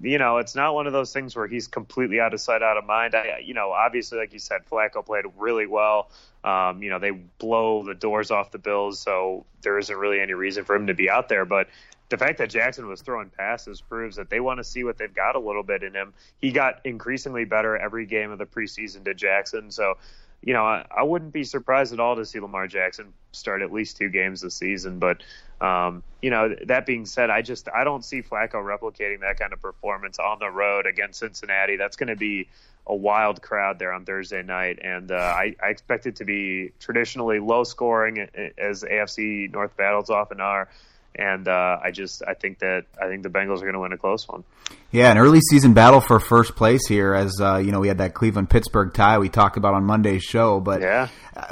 you 0.00 0.18
know, 0.18 0.38
it's 0.38 0.54
not 0.54 0.74
one 0.74 0.87
of 0.87 0.92
those 0.92 1.12
things 1.12 1.37
where 1.37 1.46
he's 1.46 1.68
completely 1.68 2.20
out 2.20 2.34
of 2.34 2.40
sight, 2.40 2.62
out 2.62 2.76
of 2.76 2.84
mind. 2.84 3.14
I, 3.14 3.38
you 3.44 3.54
know, 3.54 3.70
obviously, 3.70 4.18
like 4.18 4.32
you 4.32 4.38
said, 4.38 4.62
Flacco 4.70 5.04
played 5.04 5.24
really 5.38 5.66
well. 5.66 6.10
Um, 6.42 6.82
you 6.82 6.90
know, 6.90 6.98
they 6.98 7.12
blow 7.12 7.84
the 7.84 7.94
doors 7.94 8.30
off 8.30 8.50
the 8.50 8.58
Bills, 8.58 8.98
so 8.98 9.46
there 9.62 9.78
isn't 9.78 9.96
really 9.96 10.20
any 10.20 10.34
reason 10.34 10.64
for 10.64 10.74
him 10.76 10.88
to 10.88 10.94
be 10.94 11.08
out 11.08 11.28
there. 11.28 11.44
But 11.44 11.68
the 12.10 12.18
fact 12.18 12.38
that 12.38 12.50
Jackson 12.50 12.86
was 12.86 13.00
throwing 13.00 13.30
passes 13.30 13.80
proves 13.80 14.16
that 14.16 14.30
they 14.30 14.40
want 14.40 14.58
to 14.58 14.64
see 14.64 14.84
what 14.84 14.98
they've 14.98 15.14
got 15.14 15.36
a 15.36 15.38
little 15.38 15.62
bit 15.62 15.82
in 15.82 15.94
him. 15.94 16.12
He 16.38 16.52
got 16.52 16.80
increasingly 16.84 17.44
better 17.44 17.76
every 17.76 18.06
game 18.06 18.30
of 18.30 18.38
the 18.38 18.46
preseason 18.46 19.04
to 19.04 19.14
Jackson. 19.14 19.70
So, 19.70 19.94
you 20.42 20.52
know, 20.52 20.64
I, 20.64 20.84
I 20.94 21.02
wouldn't 21.02 21.32
be 21.32 21.44
surprised 21.44 21.92
at 21.92 22.00
all 22.00 22.16
to 22.16 22.26
see 22.26 22.40
Lamar 22.40 22.66
Jackson 22.66 23.12
start 23.32 23.62
at 23.62 23.72
least 23.72 23.96
two 23.96 24.10
games 24.10 24.42
this 24.42 24.54
season. 24.54 24.98
But, 24.98 25.22
um, 25.62 26.02
you 26.20 26.28
know, 26.28 26.54
that 26.66 26.84
being 26.84 27.06
said, 27.06 27.30
I 27.30 27.40
just 27.40 27.68
I 27.74 27.84
don't 27.84 28.04
see 28.04 28.22
Flacco 28.22 28.56
replicating 28.56 29.20
that 29.20 29.38
kind 29.38 29.54
of 29.54 29.62
performance 29.62 30.18
on 30.18 30.38
the 30.38 30.50
road 30.50 30.86
against 30.86 31.20
Cincinnati. 31.20 31.76
That's 31.76 31.96
going 31.96 32.08
to 32.08 32.16
be 32.16 32.48
a 32.86 32.94
wild 32.94 33.40
crowd 33.40 33.78
there 33.78 33.94
on 33.94 34.04
Thursday 34.04 34.42
night, 34.42 34.78
and 34.82 35.10
uh, 35.10 35.14
I, 35.14 35.56
I 35.62 35.68
expect 35.68 36.04
it 36.04 36.16
to 36.16 36.26
be 36.26 36.72
traditionally 36.80 37.38
low 37.38 37.64
scoring 37.64 38.28
as 38.58 38.82
AFC 38.82 39.50
North 39.50 39.74
battles 39.74 40.10
often 40.10 40.42
are 40.42 40.68
and 41.16 41.46
uh, 41.48 41.79
I 41.83 41.90
just 41.90 42.22
I 42.27 42.35
think 42.35 42.59
that 42.61 42.85
I 43.00 43.09
think 43.09 43.22
the 43.22 43.29
Bengals 43.29 43.59
are 43.59 43.62
going 43.62 43.74
to 43.74 43.81
win 43.81 43.92
a 43.92 43.98
close 43.98 44.27
one. 44.29 44.44
Yeah, 44.90 45.11
an 45.11 45.18
early 45.18 45.40
season 45.40 45.74
battle 45.74 46.00
for 46.00 46.20
first 46.20 46.55
place 46.57 46.87
here, 46.88 47.14
as 47.14 47.40
uh, 47.40 47.57
you 47.57 47.72
know, 47.72 47.81
we 47.81 47.88
had 47.88 47.98
that 47.98 48.14
Cleveland 48.14 48.50
Pittsburgh 48.50 48.92
tie 48.92 49.18
we 49.18 49.29
talked 49.29 49.57
about 49.57 49.74
on 49.74 49.85
Monday's 49.85 50.22
show. 50.22 50.61
But 50.61 50.81
yeah. 50.81 51.09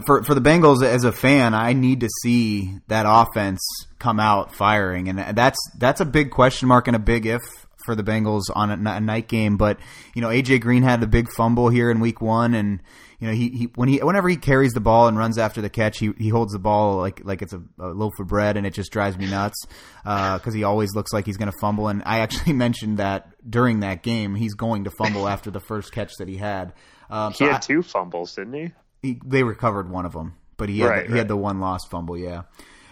for 0.07 0.23
for 0.23 0.35
the 0.35 0.41
Bengals 0.41 0.83
as 0.85 1.05
a 1.05 1.13
fan, 1.13 1.55
I 1.55 1.73
need 1.73 2.01
to 2.01 2.09
see 2.23 2.79
that 2.89 3.07
offense 3.09 3.61
come 3.99 4.21
out 4.21 4.55
firing, 4.55 5.09
and 5.09 5.37
that's 5.37 5.59
that's 5.79 6.01
a 6.01 6.07
big 6.07 6.31
question 6.31 6.69
mark 6.69 6.87
and 6.87 6.97
a 6.97 7.01
big 7.01 7.27
if 7.27 7.41
for 7.85 7.95
the 7.95 8.03
Bengals 8.03 8.45
on 8.55 8.71
a, 8.71 8.91
a 8.91 9.01
night 9.01 9.29
game. 9.29 9.57
But 9.57 9.79
you 10.15 10.23
know, 10.23 10.29
AJ 10.29 10.61
Green 10.61 10.83
had 10.83 11.01
the 11.01 11.07
big 11.07 11.29
fumble 11.37 11.69
here 11.69 11.91
in 11.91 12.01
Week 12.01 12.21
One, 12.21 12.55
and 12.55 12.81
you 13.23 13.29
know, 13.29 13.35
he, 13.35 13.51
he 13.51 13.65
when 13.77 13.89
he 13.89 13.99
whenever 13.99 14.29
he 14.29 14.37
carries 14.37 14.73
the 14.73 14.81
ball 14.81 15.07
and 15.07 15.17
runs 15.17 15.39
after 15.39 15.61
the 15.61 15.71
catch, 15.71 16.01
he 16.01 16.11
he 16.19 16.29
holds 16.29 16.53
the 16.53 16.59
ball 16.59 16.97
like 16.97 17.25
like 17.25 17.41
it's 17.41 17.53
a, 17.53 17.63
a 17.79 17.87
loaf 17.87 18.11
of 18.19 18.27
bread, 18.27 18.57
and 18.57 18.67
it 18.67 18.75
just 18.75 18.91
drives 18.91 19.17
me 19.17 19.31
nuts 19.31 19.65
because 20.03 20.49
uh, 20.49 20.51
he 20.51 20.65
always 20.65 20.93
looks 20.97 21.13
like 21.13 21.25
he's 21.25 21.37
going 21.37 21.51
to 21.51 21.57
fumble. 21.61 21.87
And 21.87 22.03
I 22.05 22.19
actually 22.19 22.53
mentioned 22.55 22.99
that 22.99 23.29
during 23.49 23.79
that 23.81 24.03
game, 24.03 24.35
he's 24.35 24.55
going 24.55 24.83
to 24.85 24.91
fumble 24.91 25.29
after 25.29 25.53
the 25.53 25.61
first 25.61 25.93
catch 25.93 26.11
that 26.19 26.27
he 26.27 26.37
had. 26.37 26.73
Um, 27.11 27.33
he 27.33 27.45
had 27.45 27.55
I, 27.55 27.59
two 27.59 27.83
fumbles, 27.83 28.35
didn't 28.35 28.55
he? 28.55 28.73
he? 29.03 29.21
They 29.25 29.45
recovered 29.45 29.89
one 29.89 30.05
of 30.05 30.15
them, 30.15 30.35
but 30.57 30.69
he 30.69 30.81
had 30.81 30.89
right, 30.89 31.03
the, 31.03 31.07
he 31.07 31.13
right. 31.13 31.19
had 31.19 31.29
the 31.29 31.37
one 31.37 31.61
lost 31.61 31.93
fumble. 31.93 32.19
Yeah. 32.19 32.43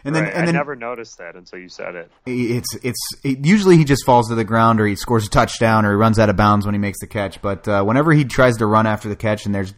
And 0.05 0.15
then, 0.15 0.23
right. 0.23 0.33
and 0.33 0.47
then, 0.47 0.55
I 0.55 0.59
never 0.59 0.77
noticed 0.77 1.19
that 1.19 1.35
until 1.35 1.59
you 1.59 1.69
said 1.69 1.97
it. 1.97 2.11
It's 2.25 2.73
it's 2.85 3.01
it, 3.25 3.45
usually 3.45 3.79
he 3.79 3.85
just 3.85 4.07
falls 4.07 4.29
to 4.29 4.37
the 4.37 4.45
ground 4.45 4.81
or 4.81 4.87
he 4.87 4.95
scores 4.95 5.27
a 5.27 5.29
touchdown 5.29 5.85
or 5.85 5.91
he 5.91 5.97
runs 5.97 6.21
out 6.21 6.29
of 6.29 6.37
bounds 6.37 6.65
when 6.65 6.75
he 6.75 6.79
makes 6.79 7.01
the 7.01 7.09
catch. 7.09 7.43
But 7.43 7.67
uh, 7.67 7.83
whenever 7.83 8.13
he 8.13 8.25
tries 8.25 8.59
to 8.59 8.67
run 8.67 8.87
after 8.87 9.09
the 9.09 9.17
catch 9.17 9.45
and 9.45 9.55
there's 9.55 9.75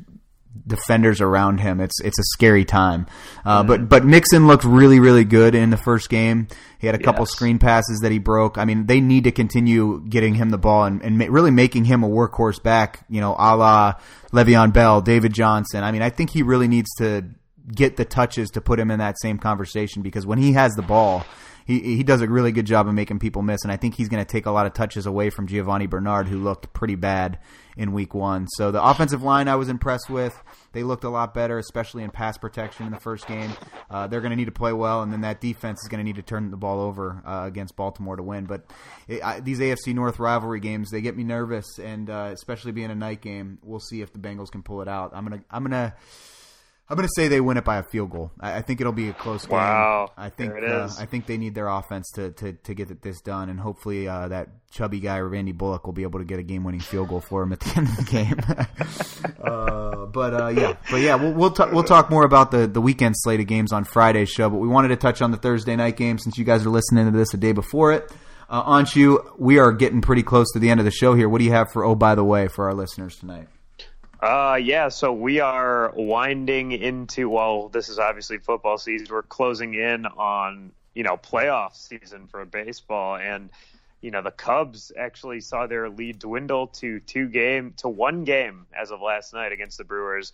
defenders 0.66 1.20
around 1.20 1.58
him. 1.58 1.80
It's 1.80 2.00
it's 2.00 2.18
a 2.18 2.22
scary 2.32 2.64
time. 2.64 3.06
Uh, 3.44 3.60
mm-hmm. 3.60 3.68
But 3.68 3.88
but 3.88 4.04
Mixon 4.04 4.46
looked 4.46 4.64
really 4.64 5.00
really 5.00 5.24
good 5.24 5.54
in 5.54 5.70
the 5.70 5.76
first 5.76 6.08
game. 6.08 6.48
He 6.78 6.86
had 6.86 6.96
a 6.96 6.98
couple 6.98 7.22
yes. 7.22 7.30
screen 7.30 7.58
passes 7.58 8.00
that 8.00 8.10
he 8.10 8.18
broke. 8.18 8.58
I 8.58 8.64
mean, 8.64 8.86
they 8.86 9.00
need 9.00 9.24
to 9.24 9.32
continue 9.32 10.04
getting 10.08 10.34
him 10.34 10.50
the 10.50 10.58
ball 10.58 10.84
and, 10.84 11.00
and 11.02 11.16
ma- 11.16 11.26
really 11.28 11.52
making 11.52 11.84
him 11.84 12.02
a 12.02 12.08
workhorse 12.08 12.62
back. 12.62 13.04
You 13.08 13.20
know, 13.20 13.36
a 13.38 13.56
la 13.56 13.94
Le'Veon 14.32 14.72
Bell, 14.72 15.00
David 15.00 15.32
Johnson. 15.32 15.84
I 15.84 15.92
mean, 15.92 16.02
I 16.02 16.10
think 16.10 16.30
he 16.30 16.42
really 16.42 16.68
needs 16.68 16.90
to 16.98 17.24
get 17.72 17.96
the 17.96 18.04
touches 18.04 18.50
to 18.50 18.60
put 18.60 18.80
him 18.80 18.90
in 18.90 18.98
that 18.98 19.20
same 19.20 19.38
conversation 19.38 20.02
because 20.02 20.26
when 20.26 20.38
he 20.38 20.52
has 20.52 20.72
the 20.72 20.82
ball 20.82 21.24
he 21.64 21.96
he 21.96 22.02
does 22.02 22.20
a 22.20 22.28
really 22.28 22.52
good 22.52 22.66
job 22.66 22.88
of 22.88 22.94
making 22.94 23.18
people 23.18 23.42
miss, 23.42 23.62
and 23.62 23.72
I 23.72 23.76
think 23.76 23.94
he's 23.94 24.08
going 24.08 24.24
to 24.24 24.30
take 24.30 24.46
a 24.46 24.50
lot 24.50 24.66
of 24.66 24.74
touches 24.74 25.06
away 25.06 25.30
from 25.30 25.46
Giovani 25.46 25.86
Bernard, 25.86 26.28
who 26.28 26.38
looked 26.38 26.72
pretty 26.72 26.94
bad 26.94 27.38
in 27.76 27.92
Week 27.92 28.14
One. 28.14 28.46
So 28.48 28.70
the 28.70 28.82
offensive 28.82 29.22
line 29.22 29.48
I 29.48 29.56
was 29.56 29.68
impressed 29.68 30.10
with. 30.10 30.34
They 30.72 30.82
looked 30.82 31.04
a 31.04 31.10
lot 31.10 31.34
better, 31.34 31.58
especially 31.58 32.02
in 32.02 32.10
pass 32.10 32.38
protection 32.38 32.86
in 32.86 32.92
the 32.92 33.00
first 33.00 33.26
game. 33.26 33.52
Uh, 33.90 34.06
they're 34.06 34.20
going 34.20 34.30
to 34.30 34.36
need 34.36 34.46
to 34.46 34.52
play 34.52 34.72
well, 34.72 35.02
and 35.02 35.12
then 35.12 35.22
that 35.22 35.40
defense 35.40 35.82
is 35.82 35.88
going 35.88 35.98
to 35.98 36.04
need 36.04 36.16
to 36.16 36.22
turn 36.22 36.50
the 36.50 36.56
ball 36.56 36.80
over 36.80 37.22
uh, 37.26 37.44
against 37.46 37.76
Baltimore 37.76 38.16
to 38.16 38.22
win. 38.22 38.46
But 38.46 38.64
it, 39.08 39.22
I, 39.22 39.40
these 39.40 39.58
AFC 39.60 39.94
North 39.94 40.18
rivalry 40.18 40.60
games 40.60 40.90
they 40.90 41.00
get 41.00 41.16
me 41.16 41.24
nervous, 41.24 41.78
and 41.78 42.08
uh, 42.08 42.30
especially 42.32 42.72
being 42.72 42.90
a 42.90 42.94
night 42.94 43.20
game, 43.20 43.58
we'll 43.62 43.80
see 43.80 44.02
if 44.02 44.12
the 44.12 44.18
Bengals 44.18 44.50
can 44.50 44.62
pull 44.62 44.82
it 44.82 44.88
out. 44.88 45.12
I'm 45.14 45.24
gonna 45.24 45.42
I'm 45.50 45.62
gonna 45.62 45.94
I'm 46.92 46.96
going 46.96 47.08
to 47.08 47.14
say 47.16 47.28
they 47.28 47.40
win 47.40 47.56
it 47.56 47.64
by 47.64 47.78
a 47.78 47.82
field 47.82 48.10
goal. 48.10 48.32
I, 48.38 48.56
I 48.56 48.60
think 48.60 48.82
it'll 48.82 48.92
be 48.92 49.08
a 49.08 49.14
close 49.14 49.46
game. 49.46 49.56
Wow. 49.56 50.12
I 50.14 50.28
think 50.28 50.52
There 50.52 50.62
it 50.62 50.70
uh. 50.70 50.90
I 50.98 51.06
think 51.06 51.24
they 51.24 51.38
need 51.38 51.54
their 51.54 51.68
offense 51.68 52.10
to 52.16 52.32
to, 52.32 52.52
to 52.52 52.74
get 52.74 53.00
this 53.00 53.22
done, 53.22 53.48
and 53.48 53.58
hopefully 53.58 54.06
uh, 54.06 54.28
that 54.28 54.50
chubby 54.70 55.00
guy 55.00 55.18
Randy 55.20 55.52
Bullock 55.52 55.86
will 55.86 55.94
be 55.94 56.02
able 56.02 56.18
to 56.18 56.26
get 56.26 56.38
a 56.38 56.42
game-winning 56.42 56.80
field 56.80 57.08
goal 57.08 57.22
for 57.22 57.42
him 57.42 57.52
at 57.54 57.60
the 57.60 57.78
end 57.78 57.88
of 57.88 57.96
the 57.96 58.02
game. 58.02 58.38
uh, 59.42 60.04
but 60.04 60.34
uh, 60.34 60.48
yeah, 60.48 60.76
but 60.90 61.00
yeah, 61.00 61.14
we'll 61.14 61.32
we'll, 61.32 61.50
ta- 61.50 61.70
we'll 61.72 61.82
talk 61.82 62.10
more 62.10 62.24
about 62.24 62.50
the 62.50 62.66
the 62.66 62.82
weekend 62.82 63.14
slate 63.16 63.40
of 63.40 63.46
games 63.46 63.72
on 63.72 63.84
Friday's 63.84 64.28
show. 64.28 64.50
But 64.50 64.58
we 64.58 64.68
wanted 64.68 64.88
to 64.88 64.96
touch 64.96 65.22
on 65.22 65.30
the 65.30 65.38
Thursday 65.38 65.76
night 65.76 65.96
game 65.96 66.18
since 66.18 66.36
you 66.36 66.44
guys 66.44 66.66
are 66.66 66.70
listening 66.70 67.10
to 67.10 67.16
this 67.16 67.32
a 67.32 67.38
day 67.38 67.52
before 67.52 67.92
it. 67.92 68.12
Uh, 68.50 68.64
Anshu, 68.64 69.18
we 69.38 69.58
are 69.58 69.72
getting 69.72 70.02
pretty 70.02 70.22
close 70.22 70.52
to 70.52 70.58
the 70.58 70.68
end 70.68 70.78
of 70.78 70.84
the 70.84 70.90
show 70.90 71.14
here. 71.14 71.26
What 71.26 71.38
do 71.38 71.46
you 71.46 71.52
have 71.52 71.72
for 71.72 71.86
oh 71.86 71.94
by 71.94 72.14
the 72.14 72.24
way 72.24 72.48
for 72.48 72.66
our 72.66 72.74
listeners 72.74 73.16
tonight? 73.16 73.48
Uh, 74.22 74.54
yeah, 74.54 74.88
so 74.88 75.12
we 75.12 75.40
are 75.40 75.92
winding 75.96 76.70
into, 76.70 77.28
well, 77.28 77.68
this 77.68 77.88
is 77.88 77.98
obviously 77.98 78.38
football 78.38 78.78
season. 78.78 79.08
We're 79.10 79.22
closing 79.22 79.74
in 79.74 80.06
on, 80.06 80.70
you 80.94 81.02
know, 81.02 81.16
playoff 81.16 81.74
season 81.74 82.28
for 82.28 82.44
baseball. 82.44 83.16
And, 83.16 83.50
you 84.00 84.12
know, 84.12 84.22
the 84.22 84.30
Cubs 84.30 84.92
actually 84.96 85.40
saw 85.40 85.66
their 85.66 85.90
lead 85.90 86.20
dwindle 86.20 86.68
to 86.68 87.00
two 87.00 87.26
game, 87.26 87.74
to 87.78 87.88
one 87.88 88.22
game 88.22 88.66
as 88.72 88.92
of 88.92 89.02
last 89.02 89.34
night 89.34 89.50
against 89.50 89.76
the 89.76 89.84
Brewers. 89.84 90.32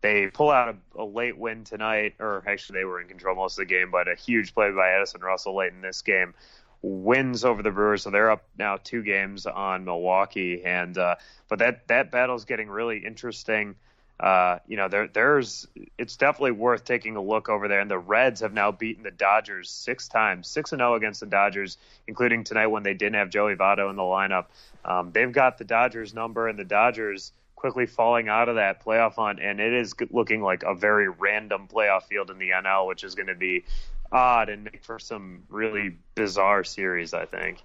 They 0.00 0.26
pull 0.26 0.50
out 0.50 0.74
a, 0.96 1.02
a 1.02 1.04
late 1.04 1.38
win 1.38 1.62
tonight, 1.62 2.14
or 2.18 2.42
actually 2.44 2.80
they 2.80 2.84
were 2.84 3.00
in 3.00 3.06
control 3.06 3.36
most 3.36 3.56
of 3.56 3.68
the 3.68 3.72
game, 3.72 3.92
but 3.92 4.08
a 4.08 4.16
huge 4.16 4.52
play 4.52 4.72
by 4.72 4.90
Addison 4.90 5.20
Russell 5.20 5.54
late 5.54 5.72
in 5.72 5.80
this 5.80 6.02
game 6.02 6.34
wins 6.82 7.44
over 7.44 7.62
the 7.62 7.70
Brewers, 7.70 8.02
so 8.02 8.10
they're 8.10 8.30
up 8.30 8.44
now 8.58 8.76
two 8.76 9.02
games 9.02 9.46
on 9.46 9.84
Milwaukee, 9.84 10.62
and 10.64 10.98
uh, 10.98 11.14
but 11.48 11.60
that 11.60 11.88
that 11.88 12.10
battle's 12.10 12.44
getting 12.44 12.68
really 12.68 12.98
interesting. 12.98 13.76
Uh, 14.20 14.58
you 14.68 14.76
know, 14.76 14.88
there 14.88 15.08
there's 15.08 15.66
it's 15.98 16.16
definitely 16.16 16.52
worth 16.52 16.84
taking 16.84 17.16
a 17.16 17.20
look 17.20 17.48
over 17.48 17.66
there. 17.66 17.80
And 17.80 17.90
the 17.90 17.98
Reds 17.98 18.40
have 18.40 18.52
now 18.52 18.70
beaten 18.70 19.02
the 19.02 19.10
Dodgers 19.10 19.68
six 19.68 20.06
times, 20.08 20.46
six 20.46 20.72
and 20.72 20.80
zero 20.80 20.94
against 20.94 21.20
the 21.20 21.26
Dodgers, 21.26 21.76
including 22.06 22.44
tonight 22.44 22.68
when 22.68 22.82
they 22.82 22.94
didn't 22.94 23.16
have 23.16 23.30
Joey 23.30 23.56
Votto 23.56 23.90
in 23.90 23.96
the 23.96 24.02
lineup. 24.02 24.46
Um, 24.84 25.10
they've 25.12 25.32
got 25.32 25.58
the 25.58 25.64
Dodgers 25.64 26.14
number, 26.14 26.46
and 26.46 26.58
the 26.58 26.64
Dodgers 26.64 27.32
quickly 27.62 27.86
falling 27.86 28.28
out 28.28 28.48
of 28.48 28.56
that 28.56 28.84
playoff 28.84 29.14
hunt, 29.14 29.38
and 29.40 29.60
it 29.60 29.72
is 29.72 29.94
looking 30.10 30.42
like 30.42 30.64
a 30.64 30.74
very 30.74 31.08
random 31.08 31.68
playoff 31.72 32.02
field 32.02 32.28
in 32.28 32.38
the 32.38 32.50
NL, 32.50 32.88
which 32.88 33.04
is 33.04 33.14
going 33.14 33.28
to 33.28 33.36
be 33.36 33.64
odd 34.10 34.48
and 34.48 34.64
make 34.64 34.84
for 34.84 34.98
some 34.98 35.44
really 35.48 35.96
bizarre 36.16 36.64
series, 36.64 37.14
I 37.14 37.24
think. 37.24 37.58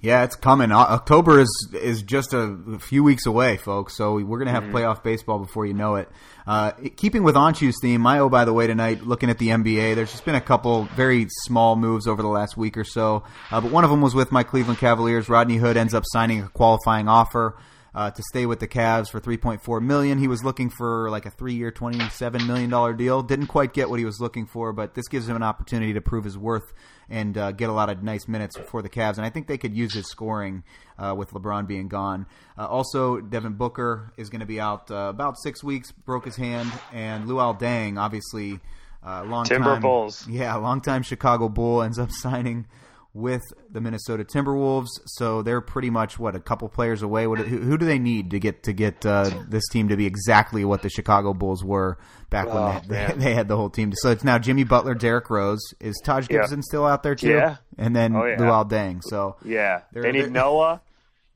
Yeah, 0.00 0.22
it's 0.22 0.36
coming. 0.36 0.70
October 0.70 1.40
is 1.40 1.68
is 1.72 2.02
just 2.02 2.34
a 2.34 2.78
few 2.78 3.02
weeks 3.02 3.26
away, 3.26 3.56
folks. 3.56 3.96
So 3.96 4.14
we're 4.22 4.38
going 4.38 4.54
to 4.54 4.60
have 4.60 4.64
playoff 4.64 5.02
baseball 5.02 5.38
before 5.40 5.66
you 5.66 5.74
know 5.74 5.96
it. 5.96 6.08
Uh, 6.46 6.72
keeping 6.96 7.24
with 7.24 7.34
Anshu's 7.34 7.76
theme, 7.80 8.02
my 8.02 8.20
oh 8.20 8.28
by 8.28 8.44
the 8.44 8.52
way 8.52 8.66
tonight, 8.66 9.02
looking 9.02 9.28
at 9.30 9.38
the 9.38 9.48
NBA, 9.48 9.94
there's 9.94 10.12
just 10.12 10.24
been 10.24 10.34
a 10.34 10.42
couple 10.42 10.84
very 10.94 11.26
small 11.46 11.74
moves 11.74 12.06
over 12.06 12.22
the 12.22 12.28
last 12.28 12.56
week 12.56 12.76
or 12.76 12.84
so. 12.84 13.24
Uh, 13.50 13.60
but 13.62 13.72
one 13.72 13.82
of 13.82 13.90
them 13.90 14.02
was 14.02 14.14
with 14.14 14.30
my 14.30 14.44
Cleveland 14.44 14.78
Cavaliers. 14.78 15.28
Rodney 15.28 15.56
Hood 15.56 15.76
ends 15.76 15.94
up 15.94 16.04
signing 16.06 16.42
a 16.42 16.48
qualifying 16.50 17.08
offer. 17.08 17.56
Uh, 17.94 18.10
to 18.10 18.20
stay 18.30 18.44
with 18.44 18.58
the 18.58 18.66
Cavs 18.66 19.08
for 19.08 19.20
3.4 19.20 19.80
million. 19.80 20.18
He 20.18 20.26
was 20.26 20.42
looking 20.42 20.68
for 20.68 21.08
like 21.10 21.26
a 21.26 21.30
three-year, 21.30 21.70
27 21.70 22.44
million 22.44 22.68
dollar 22.68 22.92
deal. 22.92 23.22
Didn't 23.22 23.46
quite 23.46 23.72
get 23.72 23.88
what 23.88 24.00
he 24.00 24.04
was 24.04 24.20
looking 24.20 24.46
for, 24.46 24.72
but 24.72 24.94
this 24.94 25.06
gives 25.06 25.28
him 25.28 25.36
an 25.36 25.44
opportunity 25.44 25.92
to 25.92 26.00
prove 26.00 26.24
his 26.24 26.36
worth 26.36 26.72
and 27.08 27.38
uh, 27.38 27.52
get 27.52 27.68
a 27.70 27.72
lot 27.72 27.90
of 27.90 28.02
nice 28.02 28.26
minutes 28.26 28.56
for 28.58 28.82
the 28.82 28.88
Cavs. 28.88 29.16
And 29.16 29.24
I 29.24 29.30
think 29.30 29.46
they 29.46 29.58
could 29.58 29.76
use 29.76 29.94
his 29.94 30.10
scoring 30.10 30.64
uh, 30.98 31.14
with 31.16 31.30
LeBron 31.30 31.68
being 31.68 31.86
gone. 31.86 32.26
Uh, 32.58 32.66
also, 32.66 33.20
Devin 33.20 33.52
Booker 33.52 34.12
is 34.16 34.28
going 34.28 34.40
to 34.40 34.46
be 34.46 34.60
out 34.60 34.90
uh, 34.90 35.06
about 35.10 35.38
six 35.38 35.62
weeks. 35.62 35.92
Broke 35.92 36.24
his 36.24 36.34
hand, 36.34 36.72
and 36.92 37.28
Luol 37.28 37.56
Deng, 37.60 37.96
obviously, 37.96 38.58
uh, 39.06 39.22
long 39.22 39.44
Timber 39.44 39.74
time, 39.74 39.82
Bulls. 39.82 40.26
yeah, 40.26 40.56
long 40.56 40.80
time 40.80 41.04
Chicago 41.04 41.48
Bull 41.48 41.82
ends 41.82 42.00
up 42.00 42.10
signing 42.22 42.66
with 43.14 43.42
the 43.70 43.80
Minnesota 43.80 44.24
Timberwolves. 44.24 44.88
So 45.06 45.42
they're 45.42 45.60
pretty 45.60 45.88
much 45.88 46.18
what 46.18 46.34
a 46.34 46.40
couple 46.40 46.68
players 46.68 47.00
away. 47.02 47.26
What, 47.28 47.38
who, 47.38 47.58
who 47.58 47.78
do 47.78 47.86
they 47.86 47.98
need 48.00 48.32
to 48.32 48.40
get 48.40 48.64
to 48.64 48.72
get 48.72 49.06
uh, 49.06 49.30
this 49.48 49.62
team 49.70 49.88
to 49.88 49.96
be 49.96 50.04
exactly 50.04 50.64
what 50.64 50.82
the 50.82 50.88
Chicago 50.90 51.32
Bulls 51.32 51.62
were 51.64 51.96
back 52.28 52.48
Oh, 52.50 52.72
when 52.72 52.82
they, 52.88 52.96
man. 52.96 53.18
they 53.20 53.32
had 53.34 53.46
the 53.48 53.56
whole 53.56 53.70
team? 53.70 53.92
So 53.94 54.10
it's 54.10 54.24
now 54.24 54.38
Jimmy 54.38 54.64
Butler, 54.64 54.94
Derrick 54.94 55.30
Rose. 55.30 55.62
Is 55.80 55.94
Taj 56.04 56.26
Yeah. 56.28 56.38
Gibson 56.40 56.62
still 56.62 56.84
out 56.84 57.02
there 57.04 57.14
too? 57.14 57.30
Yeah. 57.30 57.56
and 57.78 57.94
then 57.94 58.16
Oh, 58.16 58.24
yeah. 58.24 58.36
Luol 58.36 58.68
Deng. 58.68 59.00
So 59.02 59.36
Yeah, 59.44 59.82
they 59.92 60.10
need 60.12 60.32
Noah. 60.32 60.80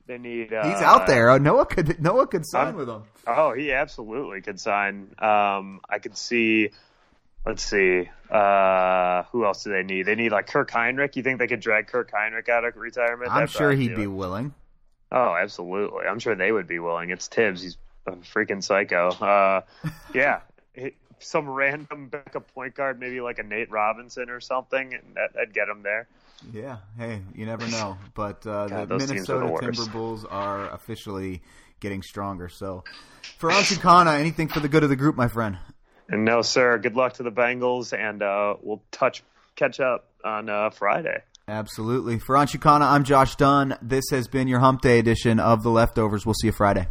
They 0.05 0.17
need. 0.17 0.51
Uh, 0.53 0.67
he's 0.67 0.81
out 0.81 1.05
there. 1.07 1.29
Oh, 1.29 1.37
Noah 1.37 1.65
could 1.67 2.01
Noah 2.01 2.27
could 2.27 2.43
sign 2.45 2.65
I'm- 2.67 2.75
with 2.75 2.87
them. 2.87 3.03
Oh, 3.27 3.53
he 3.53 3.71
absolutely 3.71 4.41
could 4.41 4.59
sign. 4.59 5.09
Um, 5.19 5.81
I 5.87 5.99
could 6.01 6.17
see. 6.17 6.71
Let's 7.45 7.63
see. 7.63 8.09
Uh, 8.29 9.23
who 9.31 9.45
else 9.45 9.63
do 9.63 9.71
they 9.71 9.83
need? 9.83 10.03
They 10.03 10.15
need 10.15 10.31
like 10.31 10.47
Kirk 10.47 10.69
Hinrich. 10.69 11.15
You 11.15 11.23
think 11.23 11.39
they 11.39 11.47
could 11.47 11.61
drag 11.61 11.87
Kirk 11.87 12.11
Hinrich 12.11 12.49
out 12.49 12.65
of 12.65 12.75
retirement? 12.75 13.31
I'm 13.31 13.41
That'd 13.41 13.49
sure 13.55 13.71
he'd 13.71 13.95
be 13.95 14.03
it. 14.03 14.07
willing. 14.07 14.53
Oh, 15.11 15.35
absolutely. 15.35 16.05
I'm 16.05 16.19
sure 16.19 16.35
they 16.35 16.51
would 16.51 16.67
be 16.67 16.79
willing. 16.79 17.09
It's 17.09 17.27
Thibs. 17.27 17.63
He's 17.63 17.77
a 18.05 18.11
freaking 18.11 18.63
psycho. 18.63 19.09
Uh, 19.09 19.61
yeah. 20.13 20.41
Some 21.19 21.49
random 21.49 22.07
backup 22.09 22.53
point 22.53 22.75
guard, 22.75 22.99
maybe 22.99 23.19
like 23.19 23.39
a 23.39 23.43
Nate 23.43 23.71
Robinson 23.71 24.29
or 24.29 24.39
something, 24.39 24.93
and 24.93 25.15
that, 25.15 25.33
that'd 25.33 25.53
get 25.53 25.67
him 25.67 25.81
there. 25.83 26.07
Yeah. 26.53 26.77
Hey, 26.97 27.21
you 27.33 27.45
never 27.45 27.67
know. 27.71 27.97
But 28.13 28.45
uh, 28.45 28.67
God, 28.67 28.89
the 28.89 28.97
those 28.97 29.09
teams 29.09 29.29
are 29.29 29.39
the 29.39 29.45
Minnesota 29.45 29.65
worst. 29.65 29.79
Timberwolves 29.91 30.25
are 30.31 30.69
officially 30.69 31.41
getting 31.79 32.03
stronger. 32.03 32.47
So 32.47 32.83
for 33.37 33.49
Anshu 33.49 33.77
Khanna, 33.77 34.19
anything 34.19 34.47
for 34.49 34.59
the 34.59 34.69
good 34.69 34.83
of 34.83 34.89
the 34.89 34.95
group, 34.95 35.15
my 35.15 35.27
friend. 35.27 35.57
And 36.09 36.25
no, 36.25 36.41
sir. 36.41 36.77
Good 36.79 36.95
luck 36.95 37.13
to 37.13 37.23
the 37.23 37.31
Bengals, 37.31 37.97
and 37.97 38.21
uh, 38.21 38.55
we'll 38.61 38.81
touch 38.91 39.23
catch 39.55 39.79
up 39.79 40.05
on 40.23 40.49
uh, 40.49 40.71
Friday. 40.71 41.21
Absolutely. 41.47 42.19
For 42.19 42.35
Anshu 42.35 42.59
Khanna, 42.59 42.85
I'm 42.85 43.03
Josh 43.03 43.35
Dunn. 43.35 43.77
This 43.81 44.05
has 44.11 44.27
been 44.27 44.47
your 44.47 44.59
Hump 44.59 44.81
Day 44.81 44.99
edition 44.99 45.39
of 45.39 45.63
The 45.63 45.69
Leftovers. 45.69 46.25
We'll 46.25 46.35
see 46.35 46.47
you 46.47 46.53
Friday. 46.53 46.87